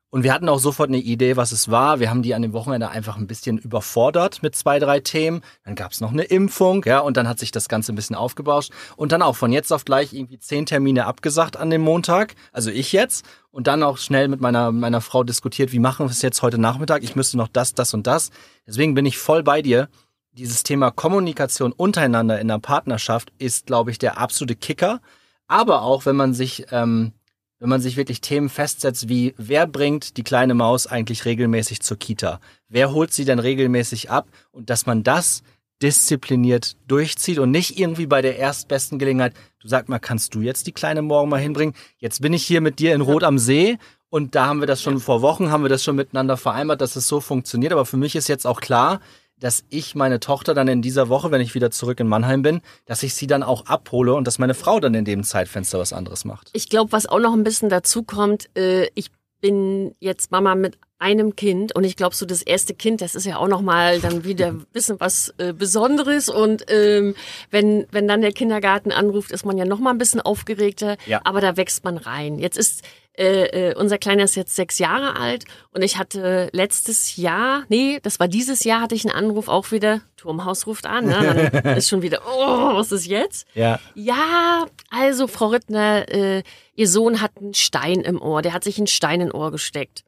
Und 0.09 0.23
wir 0.23 0.33
hatten 0.33 0.47
auch 0.47 0.59
sofort 0.59 0.89
eine 0.89 0.99
Idee, 0.99 1.35
was 1.35 1.51
es 1.51 1.69
war. 1.69 1.99
Wir 1.99 2.09
haben 2.09 2.21
die 2.21 2.33
an 2.33 2.41
dem 2.41 2.53
Wochenende 2.53 2.89
einfach 2.89 3.17
ein 3.17 3.27
bisschen 3.27 3.57
überfordert 3.57 4.41
mit 4.41 4.55
zwei, 4.55 4.79
drei 4.79 5.01
Themen. 5.01 5.41
Dann 5.65 5.75
gab 5.75 5.91
es 5.91 5.99
noch 5.99 6.11
eine 6.11 6.23
Impfung, 6.23 6.83
ja, 6.85 6.99
und 6.99 7.17
dann 7.17 7.27
hat 7.27 7.39
sich 7.39 7.51
das 7.51 7.67
Ganze 7.67 7.91
ein 7.91 7.95
bisschen 7.95 8.15
aufgebauscht. 8.15 8.71
Und 8.95 9.11
dann 9.11 9.21
auch 9.21 9.35
von 9.35 9.51
jetzt 9.51 9.73
auf 9.73 9.83
gleich 9.83 10.13
irgendwie 10.13 10.39
zehn 10.39 10.65
Termine 10.65 11.05
abgesagt 11.05 11.57
an 11.57 11.69
dem 11.69 11.81
Montag, 11.81 12.35
also 12.53 12.71
ich 12.71 12.93
jetzt. 12.93 13.25
Und 13.51 13.67
dann 13.67 13.83
auch 13.83 13.97
schnell 13.97 14.29
mit 14.29 14.39
meiner, 14.39 14.71
meiner 14.71 15.01
Frau 15.01 15.23
diskutiert, 15.23 15.71
wie 15.71 15.79
machen 15.79 16.05
wir 16.05 16.11
es 16.11 16.21
jetzt 16.21 16.41
heute 16.41 16.57
Nachmittag? 16.57 17.03
Ich 17.03 17.15
müsste 17.15 17.37
noch 17.37 17.49
das, 17.49 17.73
das 17.73 17.93
und 17.93 18.07
das. 18.07 18.29
Deswegen 18.65 18.93
bin 18.93 19.05
ich 19.05 19.17
voll 19.17 19.43
bei 19.43 19.61
dir 19.61 19.89
dieses 20.37 20.63
Thema 20.63 20.91
Kommunikation 20.91 21.71
untereinander 21.71 22.39
in 22.39 22.47
der 22.47 22.59
Partnerschaft 22.59 23.33
ist, 23.39 23.65
glaube 23.65 23.91
ich, 23.91 23.97
der 23.97 24.17
absolute 24.19 24.55
Kicker. 24.55 25.01
Aber 25.47 25.81
auch, 25.81 26.05
wenn 26.05 26.15
man 26.15 26.33
sich, 26.33 26.67
ähm, 26.71 27.13
wenn 27.59 27.69
man 27.69 27.81
sich 27.81 27.97
wirklich 27.97 28.21
Themen 28.21 28.49
festsetzt, 28.49 29.09
wie 29.09 29.33
wer 29.37 29.67
bringt 29.67 30.17
die 30.17 30.23
kleine 30.23 30.53
Maus 30.53 30.87
eigentlich 30.87 31.25
regelmäßig 31.25 31.81
zur 31.81 31.97
Kita? 31.97 32.39
Wer 32.69 32.91
holt 32.91 33.13
sie 33.13 33.25
denn 33.25 33.39
regelmäßig 33.39 34.11
ab? 34.11 34.27
Und 34.51 34.69
dass 34.69 34.85
man 34.85 35.03
das 35.03 35.43
diszipliniert 35.81 36.75
durchzieht 36.87 37.39
und 37.39 37.51
nicht 37.51 37.79
irgendwie 37.79 38.07
bei 38.07 38.21
der 38.21 38.37
erstbesten 38.37 38.99
Gelegenheit, 38.99 39.33
du 39.59 39.67
sag 39.67 39.89
mal, 39.89 39.99
kannst 39.99 40.33
du 40.33 40.41
jetzt 40.41 40.67
die 40.67 40.71
kleine 40.71 41.01
morgen 41.01 41.29
mal 41.29 41.39
hinbringen? 41.39 41.75
Jetzt 41.97 42.21
bin 42.21 42.33
ich 42.33 42.45
hier 42.45 42.61
mit 42.61 42.79
dir 42.79 42.95
in 42.95 43.01
Rot 43.01 43.23
am 43.23 43.37
See 43.37 43.77
und 44.09 44.35
da 44.35 44.47
haben 44.47 44.59
wir 44.59 44.67
das 44.67 44.81
schon 44.81 44.95
ja. 44.95 44.99
vor 44.99 45.21
Wochen, 45.21 45.51
haben 45.51 45.63
wir 45.63 45.69
das 45.69 45.83
schon 45.83 45.95
miteinander 45.95 46.37
vereinbart, 46.37 46.81
dass 46.81 46.95
es 46.95 47.07
so 47.07 47.19
funktioniert. 47.19 47.73
Aber 47.73 47.85
für 47.85 47.97
mich 47.97 48.15
ist 48.15 48.27
jetzt 48.27 48.47
auch 48.47 48.61
klar, 48.61 49.01
dass 49.39 49.63
ich 49.69 49.95
meine 49.95 50.19
Tochter 50.19 50.53
dann 50.53 50.67
in 50.67 50.81
dieser 50.81 51.09
Woche, 51.09 51.31
wenn 51.31 51.41
ich 51.41 51.55
wieder 51.55 51.71
zurück 51.71 51.99
in 51.99 52.07
Mannheim 52.07 52.41
bin, 52.41 52.61
dass 52.85 53.03
ich 53.03 53.13
sie 53.13 53.27
dann 53.27 53.43
auch 53.43 53.65
abhole 53.65 54.13
und 54.13 54.25
dass 54.25 54.39
meine 54.39 54.53
Frau 54.53 54.79
dann 54.79 54.93
in 54.93 55.05
dem 55.05 55.23
Zeitfenster 55.23 55.79
was 55.79 55.93
anderes 55.93 56.25
macht. 56.25 56.49
Ich 56.53 56.69
glaube, 56.69 56.91
was 56.91 57.05
auch 57.05 57.19
noch 57.19 57.33
ein 57.33 57.43
bisschen 57.43 57.69
dazu 57.69 58.03
kommt, 58.03 58.49
äh, 58.57 58.87
ich 58.95 59.11
bin 59.41 59.95
jetzt 59.99 60.31
Mama 60.31 60.55
mit 60.55 60.77
einem 60.99 61.35
Kind 61.35 61.75
und 61.75 61.83
ich 61.83 61.95
glaube 61.95 62.15
so 62.15 62.25
das 62.25 62.41
erste 62.41 62.73
Kind, 62.73 63.01
das 63.01 63.13
ist 63.13 63.25
ja 63.25 63.37
auch 63.37 63.47
noch 63.47 63.61
mal 63.61 63.99
dann 63.99 64.23
wieder 64.23 64.47
ein 64.47 64.65
bisschen 64.73 64.99
was 64.99 65.33
äh, 65.37 65.53
Besonderes 65.53 66.27
und 66.27 66.65
ähm, 66.69 67.15
wenn 67.51 67.85
wenn 67.91 68.07
dann 68.07 68.21
der 68.21 68.31
Kindergarten 68.31 68.91
anruft, 68.91 69.31
ist 69.31 69.45
man 69.45 69.57
ja 69.57 69.65
noch 69.65 69.79
mal 69.79 69.91
ein 69.91 69.99
bisschen 69.99 70.21
aufgeregter, 70.21 70.97
ja. 71.05 71.21
aber 71.23 71.39
da 71.39 71.55
wächst 71.55 71.83
man 71.83 71.97
rein. 71.97 72.39
Jetzt 72.39 72.57
ist 72.57 72.83
äh, 73.17 73.69
äh, 73.69 73.75
unser 73.75 73.97
Kleiner 73.97 74.23
ist 74.23 74.35
jetzt 74.35 74.55
sechs 74.55 74.77
Jahre 74.77 75.15
alt 75.15 75.45
und 75.71 75.81
ich 75.81 75.97
hatte 75.97 76.49
letztes 76.51 77.15
Jahr, 77.15 77.63
nee, 77.67 77.99
das 78.03 78.19
war 78.19 78.27
dieses 78.27 78.63
Jahr, 78.63 78.81
hatte 78.81 78.93
ich 78.93 79.05
einen 79.05 79.15
Anruf 79.15 79.47
auch 79.47 79.71
wieder, 79.71 80.01
Turmhaus 80.17 80.67
ruft 80.67 80.85
an, 80.85 81.05
ne? 81.05 81.49
dann 81.51 81.65
ist 81.77 81.89
schon 81.89 82.03
wieder, 82.03 82.21
oh, 82.27 82.75
was 82.75 82.91
ist 82.91 83.07
jetzt? 83.07 83.47
Ja. 83.55 83.79
Ja, 83.95 84.67
also 84.91 85.25
Frau 85.27 85.47
Rittner, 85.47 86.07
äh, 86.09 86.43
ihr 86.77 86.87
Sohn 86.87 87.19
hat 87.19 87.31
einen 87.37 87.53
Stein 87.53 88.01
im 88.01 88.21
Ohr, 88.21 88.41
der 88.41 88.53
hat 88.53 88.63
sich 88.63 88.77
einen 88.77 88.87
Stein 88.87 89.19
in 89.19 89.31
Ohr 89.33 89.51
gesteckt. 89.51 90.05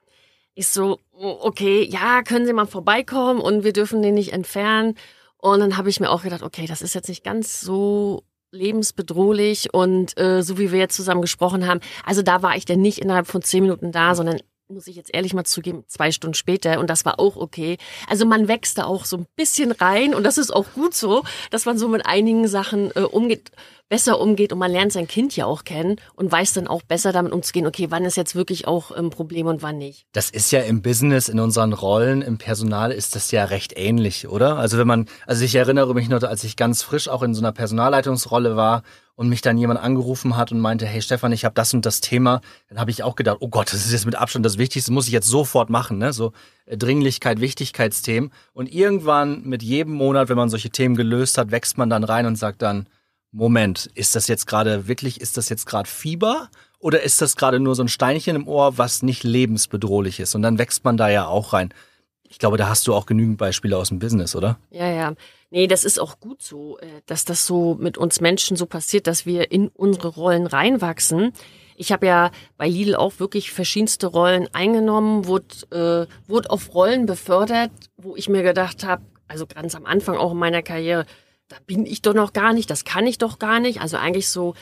Ich 0.54 0.68
so, 0.68 1.00
okay, 1.12 1.84
ja, 1.84 2.22
können 2.22 2.46
Sie 2.46 2.54
mal 2.54 2.68
vorbeikommen 2.68 3.42
und 3.42 3.64
wir 3.64 3.74
dürfen 3.74 4.02
den 4.02 4.14
nicht 4.14 4.32
entfernen. 4.32 4.96
Und 5.38 5.60
dann 5.60 5.78
habe 5.78 5.90
ich 5.90 6.00
mir 6.00 6.10
auch 6.10 6.24
gedacht, 6.24 6.44
okay, 6.44 6.66
das 6.68 6.82
ist 6.82 6.96
jetzt 6.96 7.10
nicht 7.10 7.24
ganz 7.24 7.62
so 7.62 8.24
lebensbedrohlich 8.52 9.74
und 9.74 10.20
äh, 10.20 10.42
so 10.42 10.58
wie 10.58 10.72
wir 10.72 10.80
jetzt 10.80 10.96
zusammen 10.96 11.22
gesprochen 11.22 11.68
haben. 11.68 11.80
Also 12.06 12.22
da 12.22 12.42
war 12.42 12.56
ich 12.56 12.66
dann 12.66 12.82
nicht 12.82 13.00
innerhalb 13.00 13.28
von 13.28 13.42
zehn 13.42 13.64
Minuten 13.64 13.92
da, 13.92 14.16
sondern 14.16 14.40
muss 14.68 14.88
ich 14.88 14.96
jetzt 14.96 15.14
ehrlich 15.14 15.34
mal 15.34 15.46
zugeben, 15.46 15.84
zwei 15.88 16.12
Stunden 16.12 16.36
später 16.36 16.80
und 16.80 16.90
das 16.90 17.06
war 17.06 17.20
auch 17.20 17.38
okay. 17.38 17.78
Also 18.08 18.26
man 18.26 18.48
wächst 18.48 18.78
da 18.78 18.84
auch 18.84 19.06
so 19.06 19.18
ein 19.18 19.26
bisschen 19.36 19.72
rein 19.72 20.14
und 20.14 20.24
das 20.24 20.38
ist 20.38 20.52
auch 20.52 20.66
gut 20.74 20.94
so, 20.94 21.24
dass 21.50 21.66
man 21.66 21.78
so 21.78 21.88
mit 21.88 22.06
einigen 22.06 22.48
Sachen 22.48 22.92
äh, 22.96 23.02
umgeht 23.02 23.52
besser 23.90 24.22
umgeht 24.22 24.54
und 24.54 24.60
man 24.60 24.72
lernt 24.72 24.94
sein 24.94 25.08
Kind 25.08 25.36
ja 25.36 25.46
auch 25.46 25.64
kennen 25.64 25.98
und 26.16 26.32
weiß 26.32 26.54
dann 26.54 26.68
auch 26.68 26.84
besser 26.84 27.12
damit 27.12 27.34
umzugehen, 27.34 27.68
okay, 27.68 27.88
wann 27.90 28.06
ist 28.06 28.16
jetzt 28.16 28.36
wirklich 28.36 28.68
auch 28.68 28.92
ein 28.92 29.10
Problem 29.10 29.48
und 29.48 29.62
wann 29.64 29.78
nicht. 29.78 30.06
Das 30.14 30.30
ist 30.30 30.52
ja 30.52 30.62
im 30.62 30.82
Business, 30.82 31.28
in 31.28 31.40
unseren 31.40 31.74
Rollen, 31.74 32.22
im 32.22 32.38
Personal 32.38 32.92
ist 32.92 33.16
das 33.16 33.32
ja 33.32 33.46
recht 33.46 33.74
ähnlich, 33.76 34.28
oder? 34.28 34.58
Also 34.58 34.78
wenn 34.78 34.88
man, 34.88 35.08
also 35.26 35.44
ich 35.44 35.56
erinnere 35.56 35.94
mich 35.94 36.08
noch, 36.08 36.22
als 36.24 36.44
ich 36.44 36.56
ganz 36.56 36.84
frisch 36.84 37.10
auch 37.10 37.24
in 37.24 37.34
so 37.34 37.42
einer 37.42 37.52
Personalleitungsrolle 37.52 38.56
war 38.56 38.84
und 39.16 39.28
mich 39.28 39.42
dann 39.42 39.58
jemand 39.58 39.82
angerufen 39.82 40.38
hat 40.38 40.52
und 40.54 40.60
meinte, 40.60 40.86
hey 40.86 41.02
Stefan, 41.02 41.32
ich 41.32 41.44
habe 41.44 41.56
das 41.56 41.74
und 41.74 41.86
das 41.86 42.00
Thema, 42.00 42.40
dann 42.70 42.80
habe 42.80 42.92
ich 42.92 43.04
auch 43.04 43.18
gedacht, 43.18 43.40
oh 43.42 43.50
Gott, 43.50 43.74
das 43.74 43.86
ist 43.86 43.92
jetzt 43.92 44.06
mit 44.06 44.16
Abstand 44.16 44.46
das 44.46 44.58
Wichtigste, 44.58 44.94
muss 44.94 45.08
ich 45.08 45.14
jetzt 45.14 45.28
sofort 45.28 45.70
machen, 45.70 45.98
ne? 45.98 46.14
So 46.14 46.32
äh, 46.68 46.78
Dringlichkeit, 46.78 47.42
Wichtigkeitsthemen. 47.42 48.32
Und 48.54 48.74
irgendwann 48.74 49.44
mit 49.44 49.62
jedem 49.62 49.94
Monat, 49.94 50.30
wenn 50.30 50.38
man 50.38 50.50
solche 50.50 50.70
Themen 50.70 50.96
gelöst 50.96 51.38
hat, 51.38 51.52
wächst 51.52 51.78
man 51.78 51.90
dann 51.90 52.06
rein 52.06 52.28
und 52.28 52.38
sagt 52.38 52.62
dann, 52.62 52.88
Moment, 53.32 53.90
ist 53.94 54.16
das 54.16 54.28
jetzt 54.28 54.48
gerade 54.48 54.88
wirklich, 54.88 55.22
ist 55.22 55.38
das 55.38 55.50
jetzt 55.50 55.66
gerade 55.66 55.90
Fieber 55.90 56.50
oder 56.80 57.04
ist 57.04 57.22
das 57.22 57.36
gerade 57.36 57.60
nur 57.60 57.76
so 57.76 57.84
ein 57.84 57.88
Steinchen 57.88 58.36
im 58.36 58.48
Ohr, 58.48 58.78
was 58.78 59.04
nicht 59.04 59.24
lebensbedrohlich 59.24 60.20
ist? 60.20 60.34
Und 60.36 60.42
dann 60.42 60.58
wächst 60.58 60.84
man 60.84 60.98
da 60.98 61.10
ja 61.10 61.28
auch 61.28 61.54
rein. 61.54 61.74
Ich 62.24 62.40
glaube, 62.40 62.58
da 62.58 62.70
hast 62.70 62.88
du 62.88 62.94
auch 62.94 63.06
genügend 63.06 63.38
Beispiele 63.38 63.78
aus 63.78 63.90
dem 63.90 64.00
Business, 64.00 64.36
oder? 64.36 64.60
Ja, 64.72 64.88
ja. 64.88 65.14
Nee, 65.52 65.68
das 65.68 65.84
ist 65.84 66.00
auch 66.00 66.20
gut 66.20 66.44
so, 66.44 66.78
äh, 66.80 67.02
dass 67.08 67.26
das 67.26 67.46
so 67.46 67.76
mit 67.76 67.98
uns 67.98 68.22
Menschen 68.22 68.56
so 68.56 68.66
passiert, 68.68 69.08
dass 69.08 69.26
wir 69.26 69.52
in 69.52 69.68
unsere 69.70 70.10
Rollen 70.10 70.46
reinwachsen. 70.46 71.34
Ich 71.76 71.92
habe 71.92 72.06
ja 72.06 72.32
bei 72.58 72.68
Lidl 72.68 72.96
auch 72.96 73.20
wirklich 73.20 73.52
verschiedenste 73.52 74.08
Rollen 74.08 74.48
eingenommen, 74.54 75.26
wurde, 75.26 76.08
äh, 76.08 76.30
wurde 76.30 76.52
auf 76.52 76.74
Rollen 76.74 77.06
befördert, 77.08 77.72
wo 77.98 78.16
ich 78.16 78.30
mir 78.30 78.44
gedacht 78.44 78.84
habe, 78.84 79.02
also 79.28 79.48
ganz 79.48 79.74
am 79.76 79.86
Anfang 79.86 80.18
auch 80.18 80.32
in 80.32 80.38
meiner 80.38 80.62
Karriere, 80.62 81.06
da 81.50 81.58
bin 81.66 81.86
ich 81.86 82.02
doch 82.02 82.14
noch 82.14 82.32
gar 82.32 82.54
nicht, 82.54 82.70
das 82.70 82.86
kann 82.86 83.06
ich 83.08 83.18
doch 83.18 83.40
gar 83.40 83.60
nicht. 83.60 83.82
Also 83.82 83.98
eigentlich 83.98 84.30
so 84.30 84.54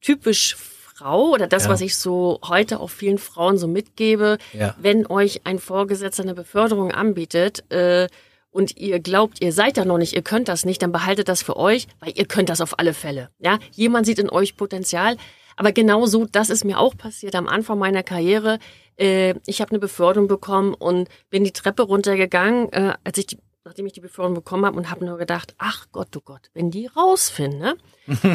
typisch 0.00 0.56
Frau 0.56 1.30
oder 1.30 1.46
das, 1.46 1.64
ja. 1.64 1.70
was 1.70 1.80
ich 1.80 1.96
so 1.96 2.40
heute 2.46 2.80
auch 2.80 2.90
vielen 2.90 3.18
Frauen 3.18 3.58
so 3.58 3.68
mitgebe, 3.68 4.38
ja. 4.52 4.74
wenn 4.78 5.06
euch 5.06 5.42
ein 5.44 5.58
Vorgesetzter 5.58 6.22
eine 6.22 6.34
Beförderung 6.34 6.90
anbietet 6.90 7.70
äh, 7.70 8.08
und 8.50 8.76
ihr 8.76 9.00
glaubt, 9.00 9.42
ihr 9.42 9.52
seid 9.52 9.76
da 9.76 9.84
noch 9.84 9.98
nicht, 9.98 10.14
ihr 10.14 10.22
könnt 10.22 10.48
das 10.48 10.64
nicht, 10.64 10.82
dann 10.82 10.92
behaltet 10.92 11.28
das 11.28 11.42
für 11.42 11.56
euch, 11.56 11.86
weil 12.00 12.12
ihr 12.16 12.26
könnt 12.26 12.48
das 12.48 12.60
auf 12.60 12.78
alle 12.78 12.94
Fälle. 12.94 13.30
Ja, 13.38 13.58
jemand 13.72 14.06
sieht 14.06 14.18
in 14.18 14.30
euch 14.30 14.56
Potenzial. 14.56 15.16
Aber 15.56 15.72
genau 15.72 16.06
so, 16.06 16.24
das 16.24 16.48
ist 16.48 16.64
mir 16.64 16.78
auch 16.78 16.96
passiert 16.96 17.34
am 17.34 17.46
Anfang 17.46 17.78
meiner 17.78 18.02
Karriere. 18.02 18.58
Äh, 18.96 19.34
ich 19.46 19.60
habe 19.60 19.70
eine 19.70 19.80
Beförderung 19.80 20.26
bekommen 20.26 20.72
und 20.72 21.08
bin 21.28 21.44
die 21.44 21.52
Treppe 21.52 21.82
runtergegangen, 21.82 22.72
äh, 22.72 22.94
als 23.04 23.18
ich 23.18 23.26
die 23.26 23.38
nachdem 23.64 23.86
ich 23.86 23.92
die 23.92 24.00
Beförderung 24.00 24.34
bekommen 24.34 24.66
habe 24.66 24.76
und 24.76 24.90
habe 24.90 25.04
nur 25.04 25.18
gedacht, 25.18 25.54
ach 25.58 25.86
Gott, 25.92 26.08
du 26.10 26.18
oh 26.18 26.22
Gott, 26.24 26.50
wenn 26.54 26.70
die 26.70 26.86
rausfinden, 26.86 27.60
ne? 27.60 27.76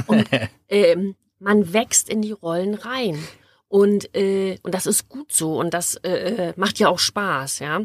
Und 0.07 0.27
ähm, 0.69 1.15
man 1.39 1.73
wächst 1.73 2.09
in 2.09 2.21
die 2.21 2.31
Rollen 2.31 2.75
rein. 2.75 3.21
Und, 3.67 4.15
äh, 4.15 4.57
und 4.63 4.73
das 4.73 4.85
ist 4.85 5.09
gut 5.09 5.33
so 5.33 5.59
und 5.59 5.73
das 5.73 5.95
äh, 5.95 6.53
macht 6.55 6.79
ja 6.79 6.87
auch 6.87 6.99
Spaß, 6.99 7.59
ja. 7.59 7.81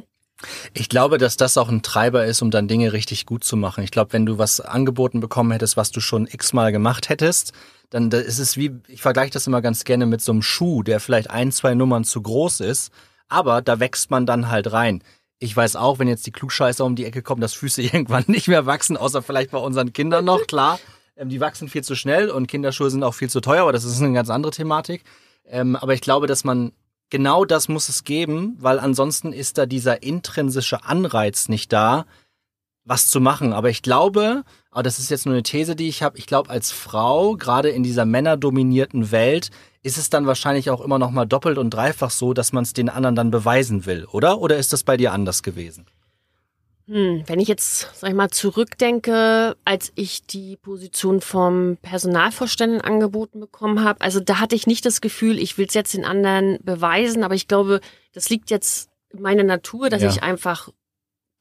Ich 0.75 0.89
glaube, 0.89 1.19
dass 1.19 1.37
das 1.37 1.57
auch 1.57 1.69
ein 1.69 1.83
Treiber 1.83 2.25
ist, 2.25 2.43
um 2.43 2.51
dann 2.51 2.69
Dinge 2.69 2.93
richtig 2.93 3.27
gut 3.27 3.45
zu 3.45 3.57
machen. 3.57 3.85
Ich 3.85 3.91
glaube, 3.91 4.13
wenn 4.13 4.27
du 4.27 4.39
was 4.39 4.61
angeboten 4.61 5.21
bekommen 5.21 5.53
hättest, 5.53 5.77
was 5.77 5.91
du 5.91 6.01
schon 6.01 6.27
x-mal 6.27 6.73
gemacht 6.73 7.09
hättest, 7.09 7.53
dann 7.91 8.11
ist 8.11 8.39
es 8.39 8.57
wie, 8.57 8.73
ich 8.89 9.03
vergleiche 9.03 9.33
das 9.33 9.47
immer 9.47 9.63
ganz 9.63 9.85
gerne 9.85 10.07
mit 10.07 10.21
so 10.21 10.33
einem 10.33 10.43
Schuh, 10.43 10.83
der 10.83 10.99
vielleicht 10.99 11.31
ein, 11.31 11.53
zwei 11.53 11.75
Nummern 11.75 12.05
zu 12.05 12.23
groß 12.23 12.61
ist, 12.61 12.91
aber 13.29 13.63
da 13.63 13.79
wächst 13.81 14.11
man 14.11 14.27
dann 14.27 14.49
halt 14.49 14.73
rein 14.73 15.03
ich 15.43 15.57
weiß 15.57 15.77
auch, 15.77 15.99
wenn 15.99 16.07
jetzt 16.07 16.27
die 16.27 16.31
Klugscheißer 16.31 16.85
um 16.85 16.95
die 16.95 17.05
Ecke 17.05 17.21
kommen, 17.21 17.41
dass 17.41 17.55
Füße 17.55 17.83
irgendwann 17.83 18.25
nicht 18.29 18.49
mehr 18.49 18.67
wachsen, 18.67 18.97
außer 18.97 19.23
vielleicht 19.23 19.51
bei 19.51 19.59
unseren 19.59 19.93
Kindern 19.93 20.25
noch, 20.25 20.47
klar. 20.47 20.79
Ähm, 21.17 21.29
die 21.29 21.41
wachsen 21.41 21.69
viel 21.69 21.83
zu 21.83 21.95
schnell 21.95 22.31
und 22.31 22.47
Kinderschuhe 22.47 22.91
sind 22.91 23.03
auch 23.03 23.15
viel 23.15 23.29
zu 23.29 23.41
teuer, 23.41 23.63
aber 23.63 23.73
das 23.73 23.85
ist 23.85 24.01
eine 24.01 24.13
ganz 24.13 24.31
andere 24.31 24.53
Thematik. 24.53 25.03
Ähm, 25.45 25.77
aber 25.77 25.95
ich 25.95 26.01
glaube, 26.01 26.27
dass 26.27 26.45
man 26.45 26.73
genau 27.11 27.45
das 27.45 27.69
muss 27.69 27.89
es 27.89 28.05
geben, 28.05 28.57
weil 28.59 28.79
ansonsten 28.79 29.33
ist 29.33 29.59
da 29.59 29.67
dieser 29.67 30.03
intrinsische 30.03 30.85
Anreiz 30.85 31.49
nicht 31.49 31.73
da, 31.73 32.07
was 32.85 33.11
zu 33.11 33.21
machen. 33.21 33.53
Aber 33.53 33.69
ich 33.69 33.83
glaube, 33.83 34.45
aber 34.71 34.83
das 34.83 34.99
ist 34.99 35.11
jetzt 35.11 35.27
nur 35.27 35.35
eine 35.35 35.43
These, 35.43 35.77
die 35.77 35.89
ich 35.89 36.03
habe, 36.03 36.17
ich 36.17 36.27
glaube, 36.27 36.51
als 36.51 36.73
Frau, 36.73 37.37
gerade 37.37 37.69
in 37.69 37.83
dieser 37.83 38.07
männerdominierten 38.07 39.11
Welt, 39.11 39.51
ist 39.83 39.99
es 39.99 40.11
dann 40.11 40.27
wahrscheinlich 40.27 40.71
auch 40.71 40.81
immer 40.81 40.99
noch 40.99 41.11
mal 41.11 41.27
doppelt 41.27 41.59
und 41.59 41.71
dreifach 41.71 42.11
so, 42.11 42.35
dass 42.35 42.53
man 42.53 42.63
es 42.63 42.73
den 42.73 42.89
anderen 42.89 43.17
dann 43.17 43.31
beweisen 43.31 43.85
will, 43.87 44.07
oder? 44.07 44.39
Oder 44.39 44.57
ist 44.57 44.73
das 44.73 44.85
bei 44.85 44.97
dir 44.97 45.13
anders 45.13 45.43
gewesen? 45.43 45.87
Hm, 46.89 47.25
wenn 47.27 47.41
ich 47.41 47.49
jetzt, 47.49 47.89
sag 47.95 48.11
ich 48.11 48.17
mal, 48.17 48.31
zurückdenke, 48.31 49.57
als 49.65 49.93
ich 49.95 50.27
die 50.27 50.57
Position 50.57 51.21
vom 51.21 51.79
Personalvorständen 51.81 52.81
angeboten 52.81 53.41
bekommen 53.41 53.85
habe, 53.85 54.01
also 54.01 54.21
da 54.21 54.41
hatte 54.41 54.57
ich 54.57 54.67
nicht 54.67 54.85
das 54.85 55.01
Gefühl, 55.01 55.39
ich 55.39 55.59
will 55.59 55.67
es 55.67 55.75
jetzt 55.75 55.95
den 55.95 56.05
anderen 56.05 56.59
beweisen, 56.63 57.23
aber 57.23 57.35
ich 57.35 57.49
glaube, 57.49 57.81
das 58.13 58.31
liegt 58.31 58.51
jetzt 58.51 58.91
in 59.11 59.23
meiner 59.23 59.45
Natur, 59.45 59.91
dass 59.91 60.03
ja. 60.03 60.11
ich 60.11 60.23
einfach 60.23 60.71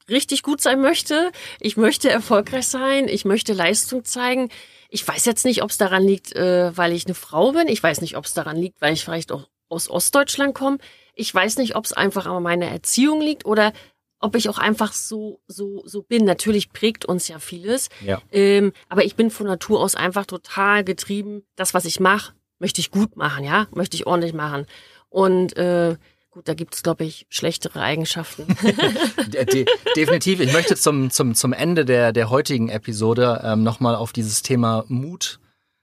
richtig 0.08 0.42
gut 0.42 0.60
sein 0.60 0.80
möchte. 0.80 1.32
Ich 1.60 1.76
möchte 1.76 2.10
erfolgreich 2.10 2.66
sein. 2.66 3.08
Ich 3.08 3.24
möchte 3.24 3.52
Leistung 3.52 4.04
zeigen. 4.04 4.48
Ich 4.92 5.08
weiß 5.08 5.24
jetzt 5.24 5.46
nicht, 5.46 5.62
ob 5.62 5.70
es 5.70 5.78
daran 5.78 6.04
liegt, 6.04 6.36
äh, 6.36 6.76
weil 6.76 6.92
ich 6.92 7.06
eine 7.06 7.14
Frau 7.14 7.52
bin. 7.52 7.66
Ich 7.66 7.82
weiß 7.82 8.02
nicht, 8.02 8.14
ob 8.18 8.26
es 8.26 8.34
daran 8.34 8.58
liegt, 8.58 8.82
weil 8.82 8.92
ich 8.92 9.02
vielleicht 9.02 9.32
auch 9.32 9.48
aus 9.70 9.88
Ostdeutschland 9.88 10.54
komme. 10.54 10.76
Ich 11.14 11.34
weiß 11.34 11.56
nicht, 11.56 11.76
ob 11.76 11.86
es 11.86 11.94
einfach 11.94 12.26
an 12.26 12.42
meiner 12.42 12.66
Erziehung 12.66 13.22
liegt 13.22 13.46
oder 13.46 13.72
ob 14.20 14.36
ich 14.36 14.50
auch 14.50 14.58
einfach 14.58 14.92
so 14.92 15.40
so 15.46 15.82
so 15.86 16.02
bin. 16.02 16.26
Natürlich 16.26 16.74
prägt 16.74 17.06
uns 17.06 17.26
ja 17.26 17.38
vieles, 17.38 17.88
ja. 18.04 18.20
Ähm, 18.30 18.74
aber 18.90 19.02
ich 19.06 19.16
bin 19.16 19.30
von 19.30 19.46
Natur 19.46 19.80
aus 19.80 19.94
einfach 19.94 20.26
total 20.26 20.84
getrieben. 20.84 21.42
Das, 21.56 21.72
was 21.72 21.86
ich 21.86 21.98
mache, 21.98 22.34
möchte 22.58 22.82
ich 22.82 22.90
gut 22.90 23.16
machen, 23.16 23.44
ja, 23.44 23.68
möchte 23.72 23.96
ich 23.96 24.06
ordentlich 24.06 24.34
machen. 24.34 24.66
Und 25.08 25.56
äh, 25.56 25.96
Gut, 26.32 26.48
da 26.48 26.54
gibt 26.54 26.74
es, 26.74 26.82
glaube 26.82 27.04
ich, 27.04 27.26
schlechtere 27.28 27.82
Eigenschaften. 27.82 28.46
De 29.26 29.66
definitiv. 29.94 30.40
Ich 30.40 30.50
möchte 30.54 30.76
zum, 30.76 31.10
zum, 31.10 31.34
zum 31.34 31.52
Ende 31.52 31.84
der, 31.84 32.14
der 32.14 32.30
heutigen 32.30 32.70
Episode 32.70 33.42
ähm, 33.44 33.62
nochmal 33.62 33.94
auf 33.94 34.14
dieses 34.14 34.40
Thema 34.40 34.86
Mut 34.88 35.40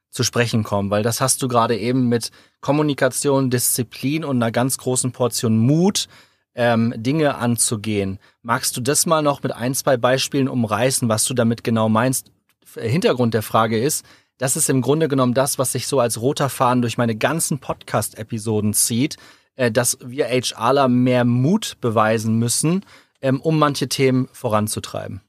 zu 0.09 0.23
sprechen 0.23 0.63
kommen, 0.63 0.89
weil 0.89 1.03
das 1.03 1.21
hast 1.21 1.43
du 1.43 1.47
gerade 1.47 1.77
eben 1.77 2.09
mit 2.09 2.31
Kommunikation, 2.61 3.51
Disziplin 3.51 4.25
und 4.25 4.37
einer 4.37 4.51
ganz 4.51 4.79
großen 4.79 5.11
Portion 5.11 5.55
Mut 5.55 6.07
ähm, 6.55 6.95
Dinge 6.97 7.35
anzugehen. 7.35 8.17
Magst 8.41 8.75
du 8.75 8.81
das 8.81 9.05
mal 9.05 9.21
noch 9.21 9.43
mit 9.43 9.51
ein, 9.51 9.75
zwei 9.75 9.97
Beispielen 9.97 10.47
umreißen, 10.47 11.07
was 11.09 11.25
du 11.25 11.35
damit 11.35 11.63
genau 11.63 11.89
meinst? 11.89 12.31
Hintergrund 12.75 13.35
der 13.35 13.43
Frage 13.43 13.79
ist, 13.79 14.03
das 14.39 14.55
ist 14.55 14.67
im 14.67 14.81
Grunde 14.81 15.09
genommen 15.09 15.35
das, 15.35 15.59
was 15.59 15.73
sich 15.73 15.85
so 15.85 15.99
als 15.99 16.19
roter 16.19 16.49
Faden 16.49 16.81
durch 16.81 16.97
meine 16.97 17.15
ganzen 17.15 17.59
Podcast-Episoden 17.59 18.73
zieht, 18.73 19.17
äh, 19.59 19.71
dass 19.71 19.97
wir 20.01 20.27
HRler 20.27 20.87
mehr 20.87 21.25
Mut 21.25 21.75
beweisen 21.81 22.39
müssen, 22.39 22.85
ähm, 23.21 23.41
um 23.41 23.59
manche 23.59 23.89
Themen 23.89 24.29
voranzutreiben. 24.31 25.19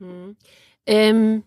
Hm. 0.00 0.36
Ähm, 0.84 1.44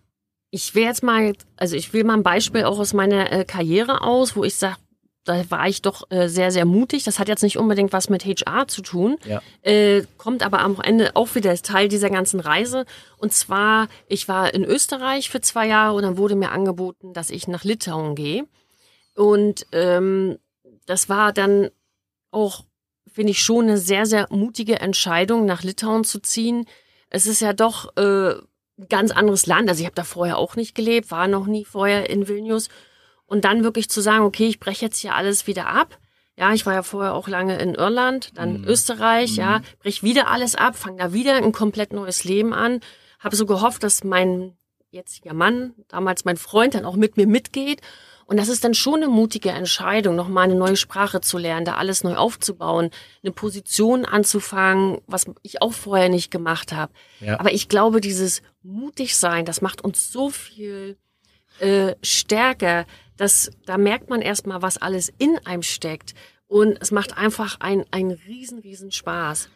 ich 0.50 0.74
will 0.74 0.84
jetzt 0.84 1.02
mal, 1.02 1.34
also 1.58 1.76
ich 1.76 1.92
will 1.92 2.04
mal 2.04 2.14
ein 2.14 2.22
Beispiel 2.22 2.64
auch 2.64 2.78
aus 2.78 2.94
meiner 2.94 3.30
äh, 3.30 3.44
Karriere 3.44 4.00
aus, 4.00 4.34
wo 4.34 4.44
ich 4.44 4.56
sage, 4.56 4.76
da 5.24 5.50
war 5.50 5.68
ich 5.68 5.82
doch 5.82 6.10
äh, 6.10 6.28
sehr, 6.28 6.50
sehr 6.50 6.64
mutig. 6.64 7.04
Das 7.04 7.18
hat 7.18 7.28
jetzt 7.28 7.42
nicht 7.42 7.58
unbedingt 7.58 7.92
was 7.92 8.08
mit 8.08 8.24
HR 8.24 8.66
zu 8.66 8.80
tun, 8.80 9.18
Ja. 9.26 9.42
äh, 9.60 10.04
kommt 10.16 10.42
aber 10.42 10.60
am 10.60 10.80
Ende 10.80 11.16
auch 11.16 11.34
wieder 11.34 11.50
als 11.50 11.60
Teil 11.60 11.88
dieser 11.88 12.08
ganzen 12.08 12.40
Reise. 12.40 12.86
Und 13.18 13.34
zwar, 13.34 13.88
ich 14.08 14.26
war 14.28 14.54
in 14.54 14.64
Österreich 14.64 15.28
für 15.28 15.42
zwei 15.42 15.66
Jahre 15.66 15.94
und 15.96 16.02
dann 16.04 16.16
wurde 16.16 16.36
mir 16.36 16.52
angeboten, 16.52 17.12
dass 17.12 17.28
ich 17.28 17.46
nach 17.46 17.64
Litauen 17.64 18.14
gehe. 18.14 18.44
Und 19.14 19.66
ähm, 19.72 20.38
das 20.86 21.08
war 21.08 21.32
dann 21.32 21.70
auch, 22.30 22.64
finde 23.06 23.32
ich, 23.32 23.42
schon 23.42 23.64
eine 23.64 23.78
sehr, 23.78 24.06
sehr 24.06 24.26
mutige 24.30 24.80
Entscheidung, 24.80 25.44
nach 25.44 25.62
Litauen 25.62 26.04
zu 26.04 26.20
ziehen. 26.20 26.66
Es 27.10 27.26
ist 27.26 27.40
ja 27.40 27.52
doch 27.52 27.96
äh, 27.96 28.34
ein 28.78 28.88
ganz 28.88 29.10
anderes 29.10 29.46
Land. 29.46 29.68
Also 29.68 29.80
ich 29.80 29.86
habe 29.86 29.94
da 29.94 30.04
vorher 30.04 30.38
auch 30.38 30.56
nicht 30.56 30.74
gelebt, 30.74 31.10
war 31.10 31.28
noch 31.28 31.46
nie 31.46 31.64
vorher 31.64 32.10
in 32.10 32.28
Vilnius. 32.28 32.68
Und 33.26 33.44
dann 33.44 33.64
wirklich 33.64 33.88
zu 33.88 34.00
sagen, 34.00 34.24
okay, 34.24 34.46
ich 34.46 34.60
breche 34.60 34.84
jetzt 34.84 34.98
hier 34.98 35.14
alles 35.14 35.46
wieder 35.46 35.66
ab. 35.66 35.98
Ja, 36.38 36.52
ich 36.52 36.66
war 36.66 36.74
ja 36.74 36.82
vorher 36.82 37.14
auch 37.14 37.28
lange 37.28 37.58
in 37.58 37.74
Irland, 37.74 38.36
dann 38.36 38.62
Österreich, 38.64 39.36
ja, 39.36 39.62
brech 39.78 40.02
wieder 40.02 40.28
alles 40.28 40.54
ab, 40.54 40.76
fange 40.76 40.98
da 40.98 41.12
wieder 41.14 41.36
ein 41.36 41.52
komplett 41.52 41.94
neues 41.94 42.24
Leben 42.24 42.52
an. 42.52 42.80
Habe 43.18 43.36
so 43.36 43.46
gehofft, 43.46 43.82
dass 43.82 44.04
mein 44.04 44.54
jetziger 44.90 45.32
Mann, 45.32 45.74
damals 45.88 46.26
mein 46.26 46.36
Freund, 46.36 46.74
dann 46.74 46.84
auch 46.84 46.96
mit 46.96 47.16
mir 47.16 47.26
mitgeht. 47.26 47.80
Und 48.26 48.38
das 48.38 48.48
ist 48.48 48.64
dann 48.64 48.74
schon 48.74 48.96
eine 48.96 49.08
mutige 49.08 49.50
Entscheidung, 49.50 50.16
nochmal 50.16 50.44
eine 50.44 50.56
neue 50.56 50.76
Sprache 50.76 51.20
zu 51.20 51.38
lernen, 51.38 51.64
da 51.64 51.76
alles 51.76 52.02
neu 52.02 52.16
aufzubauen, 52.16 52.90
eine 53.22 53.32
Position 53.32 54.04
anzufangen, 54.04 54.98
was 55.06 55.26
ich 55.42 55.62
auch 55.62 55.72
vorher 55.72 56.08
nicht 56.08 56.32
gemacht 56.32 56.72
habe. 56.72 56.92
Ja. 57.20 57.38
Aber 57.38 57.52
ich 57.52 57.68
glaube, 57.68 58.00
dieses 58.00 58.42
mutig 58.62 59.16
sein, 59.16 59.44
das 59.44 59.62
macht 59.62 59.82
uns 59.82 60.10
so 60.12 60.30
viel 60.30 60.96
äh, 61.60 61.94
stärker, 62.02 62.84
dass 63.16 63.50
da 63.64 63.78
merkt 63.78 64.10
man 64.10 64.20
erstmal, 64.20 64.60
was 64.60 64.76
alles 64.76 65.12
in 65.18 65.38
einem 65.44 65.62
steckt. 65.62 66.14
Und 66.48 66.78
es 66.80 66.90
macht 66.90 67.16
einfach 67.16 67.60
ein, 67.60 67.84
ein 67.92 68.10
riesen, 68.10 68.58
riesen 68.58 68.90
Spaß. 68.90 69.48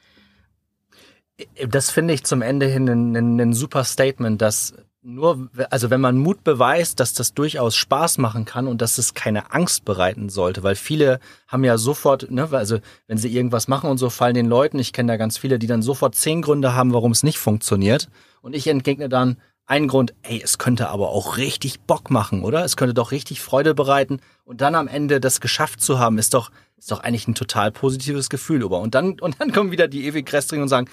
Das 1.69 1.91
finde 1.91 2.15
ich 2.15 2.25
zum 2.25 2.43
Ende 2.43 2.67
hin 2.67 2.89
ein, 2.89 3.17
ein, 3.17 3.41
ein 3.41 3.53
super 3.53 3.83
Statement, 3.85 4.41
dass 4.41 4.75
nur, 5.03 5.49
also 5.71 5.89
wenn 5.91 6.01
man 6.01 6.19
Mut 6.19 6.45
beweist, 6.45 7.01
dass 7.01 7.15
das 7.15 7.33
durchaus 7.33 7.75
Spaß 7.75 8.19
machen 8.19 8.45
kann 8.45 8.67
und 8.67 8.83
dass 8.83 8.99
es 8.99 9.15
keine 9.15 9.53
Angst 9.53 9.85
bereiten 9.85 10.29
sollte, 10.29 10.63
weil 10.63 10.75
viele 10.75 11.21
haben 11.49 11.65
ja 11.65 11.79
sofort, 11.79 12.31
ne, 12.31 12.49
also 12.53 12.79
wenn 13.07 13.17
sie 13.17 13.35
irgendwas 13.35 13.67
machen 13.67 13.89
und 13.89 13.99
so 13.99 14.11
fallen 14.11 14.35
den 14.35 14.47
Leuten, 14.47 14.79
ich 14.79 14.93
kenne 14.93 15.13
da 15.13 15.17
ganz 15.17 15.39
viele, 15.39 15.59
die 15.59 15.67
dann 15.67 15.83
sofort 15.83 16.15
zehn 16.15 16.43
Gründe 16.43 16.75
haben, 16.75 16.93
warum 16.93 17.13
es 17.13 17.23
nicht 17.23 17.39
funktioniert. 17.39 18.09
Und 18.43 18.55
ich 18.55 18.67
entgegne 18.67 19.09
dann 19.09 19.39
einen 19.65 19.89
Grund, 19.89 20.15
ey, 20.23 20.41
es 20.43 20.59
könnte 20.59 20.89
aber 20.89 21.11
auch 21.11 21.37
richtig 21.37 21.81
Bock 21.81 22.11
machen, 22.11 22.43
oder? 22.43 22.65
Es 22.65 22.77
könnte 22.77 22.93
doch 22.93 23.13
richtig 23.13 23.41
Freude 23.41 23.75
bereiten 23.75 24.21
und 24.45 24.61
dann 24.61 24.75
am 24.75 24.89
Ende 24.89 25.21
das 25.21 25.41
geschafft 25.41 25.81
zu 25.81 25.99
haben, 25.99 26.19
ist 26.19 26.35
doch, 26.35 26.51
ist 26.77 26.91
doch 26.91 27.01
eigentlich 27.01 27.29
ein 27.29 27.35
total 27.35 27.71
positives 27.71 28.29
Gefühl, 28.29 28.63
über. 28.63 28.81
Und 28.81 28.95
dann, 28.95 29.19
und 29.21 29.41
dann 29.41 29.53
kommen 29.53 29.71
wieder 29.71 29.89
die 29.89 30.05
ewig 30.07 30.31
Restringen 30.33 30.65
und 30.65 30.69
sagen, 30.69 30.91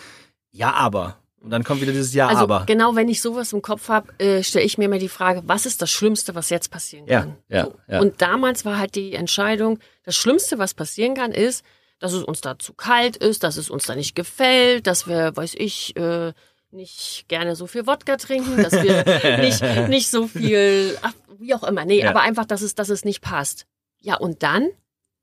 ja, 0.52 0.74
aber. 0.74 1.17
Und 1.41 1.52
dann 1.52 1.63
kommt 1.63 1.82
wieder 1.82 1.91
dieses 1.91 2.13
Ja, 2.13 2.28
Also 2.28 2.43
aber. 2.43 2.63
genau, 2.65 2.95
wenn 2.95 3.08
ich 3.10 3.21
sowas 3.21 3.54
im 3.54 3.62
Kopf 3.62 3.89
habe, 3.89 4.12
äh, 4.19 4.43
stelle 4.43 4.65
ich 4.65 4.78
mir 4.78 4.86
immer 4.86 4.97
die 4.97 5.08
Frage, 5.10 5.43
was 5.45 5.65
ist 5.65 5.82
das 5.82 5.89
Schlimmste, 5.91 6.36
was 6.36 6.50
jetzt 6.50 6.69
passieren 6.71 7.06
Ja, 7.08 7.21
kann? 7.21 7.38
ja, 7.47 7.65
so. 7.65 7.76
ja. 7.88 8.00
Und 8.02 8.21
damals 8.21 8.65
war 8.65 8.78
halt 8.80 8.95
die 8.95 9.13
Entscheidung, 9.13 9.80
das 10.04 10.15
Schlimmste, 10.15 10.58
was 10.58 10.73
passieren 10.73 11.13
kann, 11.13 11.32
ist, 11.32 11.63
dass 12.00 12.13
es 12.13 12.23
uns 12.23 12.41
da 12.41 12.58
zu 12.60 12.73
kalt 12.73 13.17
ist, 13.17 13.43
dass 13.43 13.58
es 13.58 13.69
uns 13.69 13.86
da 13.86 13.95
nicht 13.95 14.15
gefällt, 14.15 14.88
dass 14.88 15.08
wir, 15.08 15.36
weiß 15.36 15.54
ich, 15.58 15.95
äh, 15.95 16.34
nicht 16.71 17.26
gerne 17.28 17.56
so 17.56 17.65
viel 17.65 17.88
Wodka 17.88 18.17
trinken, 18.17 18.62
dass 18.62 18.73
wir 18.73 19.04
nicht, 19.41 19.89
nicht 19.89 20.10
so 20.10 20.28
viel, 20.28 20.97
ach, 21.02 21.13
wie 21.39 21.54
auch 21.54 21.63
immer. 21.63 21.86
Nee, 21.86 22.02
Ja. 22.02 22.10
aber 22.10 22.21
einfach, 22.21 22.45
dass 22.45 22.62
es, 22.62 22.76
dass 22.76 22.89
es 22.89 23.06
nicht 23.06 23.21
passt. 23.21 23.65
Ja, 24.02 24.15
und 24.17 24.43
dann? 24.43 24.69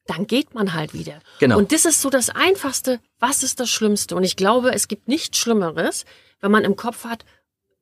Dann 0.06 0.26
geht 0.26 0.54
man 0.54 0.74
halt 0.74 0.92
wieder. 0.92 1.20
Genau. 1.40 1.56
Und 1.58 1.72
das 1.72 1.84
ist 1.86 2.02
so 2.02 2.10
das 2.10 2.28
Einfachste. 2.30 3.00
Was 3.18 3.42
ist 3.42 3.58
das 3.60 3.70
Schlimmste? 3.70 4.14
Und 4.16 4.24
ich 4.24 4.36
glaube, 4.36 4.72
es 4.74 4.88
gibt 4.88 5.08
nichts 5.08 5.38
Schlimmeres, 5.38 6.04
wenn 6.40 6.50
man 6.50 6.64
im 6.64 6.76
Kopf 6.76 7.04
hat, 7.04 7.24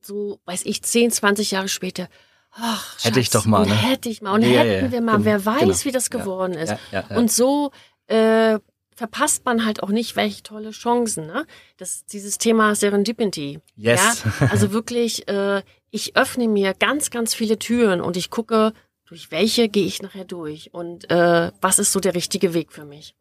so, 0.01 0.41
weiß 0.45 0.63
ich, 0.65 0.83
10, 0.83 1.11
20 1.11 1.51
Jahre 1.53 1.69
später, 1.69 2.09
ach, 2.53 2.97
Hätte 3.05 3.21
ich 3.21 3.27
Schatz, 3.27 3.43
doch 3.43 3.47
mal, 3.47 3.63
und 3.63 3.69
ne? 3.69 3.75
Hätte 3.75 4.09
ich 4.09 4.23
mal. 4.23 4.33
Und 4.33 4.43
Ja, 4.43 4.61
hätten 4.61 4.87
ja. 4.87 4.93
wir 4.93 5.01
mal, 5.01 5.13
Genau, 5.15 5.25
wer 5.25 5.45
weiß, 5.45 5.61
genau. 5.61 5.85
wie 5.85 5.93
das 5.93 6.11
geworden 6.11 6.55
ist. 6.55 6.71
ja, 6.93 7.05
ja. 7.09 7.17
Und 7.17 7.33
so 7.33 7.73
äh, 8.07 8.59
verpasst 8.95 9.45
man 9.45 9.65
halt 9.65 9.83
auch 9.83 9.89
nicht, 9.89 10.17
welche 10.17 10.43
tolle 10.43 10.71
Chancen. 10.71 11.27
Ne? 11.27 11.47
Das, 11.77 12.05
dieses 12.07 12.39
Thema 12.39 12.75
Serendipity. 12.75 13.61
Yes. 13.77 14.23
Ja? 14.41 14.49
Also 14.49 14.73
wirklich, 14.73 15.27
äh, 15.29 15.63
ich 15.91 16.17
öffne 16.17 16.47
mir 16.47 16.75
ganz, 16.75 17.11
ganz 17.11 17.35
viele 17.35 17.59
Türen 17.59 18.01
und 18.01 18.17
ich 18.17 18.31
gucke, 18.31 18.73
durch 19.05 19.31
welche 19.31 19.69
gehe 19.69 19.87
ich 19.87 20.03
nachher 20.03 20.25
durch 20.25 20.73
und 20.73 21.11
äh, 21.11 21.51
was 21.61 21.79
ist 21.79 21.93
so 21.93 22.01
der 22.01 22.15
richtige 22.15 22.55
Weg 22.55 22.73
für 22.73 22.85
mich. 22.85 23.15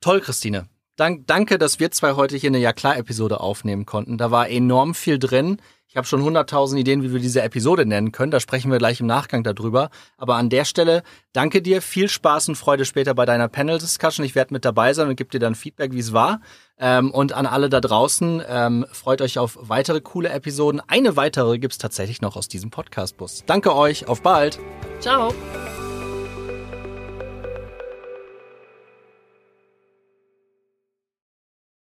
Toll, 0.00 0.20
Christine. 0.20 0.68
Dank, 0.96 1.26
danke, 1.26 1.58
dass 1.58 1.80
wir 1.80 1.90
zwei 1.90 2.12
heute 2.12 2.36
hier 2.36 2.50
eine 2.50 2.58
Ja 2.58 2.72
klar-Episode 2.72 3.40
aufnehmen 3.40 3.86
konnten. 3.86 4.18
Da 4.18 4.30
war 4.30 4.48
enorm 4.48 4.94
viel 4.94 5.18
drin. 5.18 5.60
Ich 5.88 5.96
habe 5.96 6.06
schon 6.06 6.22
hunderttausend 6.22 6.80
Ideen, 6.80 7.02
wie 7.02 7.12
wir 7.12 7.18
diese 7.18 7.42
Episode 7.42 7.84
nennen 7.84 8.12
können. 8.12 8.30
Da 8.30 8.38
sprechen 8.38 8.70
wir 8.70 8.78
gleich 8.78 9.00
im 9.00 9.06
Nachgang 9.06 9.42
darüber. 9.42 9.90
Aber 10.18 10.36
an 10.36 10.48
der 10.48 10.64
Stelle 10.64 11.02
danke 11.32 11.62
dir, 11.62 11.82
viel 11.82 12.08
Spaß 12.08 12.48
und 12.48 12.54
Freude 12.54 12.84
später 12.84 13.12
bei 13.14 13.24
deiner 13.24 13.48
Panel-Discussion. 13.48 14.24
Ich 14.24 14.36
werde 14.36 14.54
mit 14.54 14.64
dabei 14.64 14.92
sein 14.92 15.08
und 15.08 15.16
gebe 15.16 15.30
dir 15.30 15.40
dann 15.40 15.56
Feedback, 15.56 15.92
wie 15.92 15.98
es 15.98 16.12
war. 16.12 16.42
Ähm, 16.80 17.10
und 17.10 17.32
an 17.32 17.46
alle 17.46 17.68
da 17.68 17.80
draußen, 17.80 18.42
ähm, 18.48 18.86
freut 18.90 19.20
euch 19.20 19.38
auf 19.38 19.58
weitere 19.60 20.00
coole 20.00 20.30
Episoden. 20.30 20.80
Eine 20.86 21.16
weitere 21.16 21.58
gibt's 21.58 21.78
tatsächlich 21.78 22.22
noch 22.22 22.36
aus 22.36 22.48
diesem 22.48 22.70
Podcast-Bus. 22.70 23.44
Danke 23.46 23.76
euch, 23.76 24.08
auf 24.08 24.22
bald! 24.22 24.58
Ciao. 25.00 25.34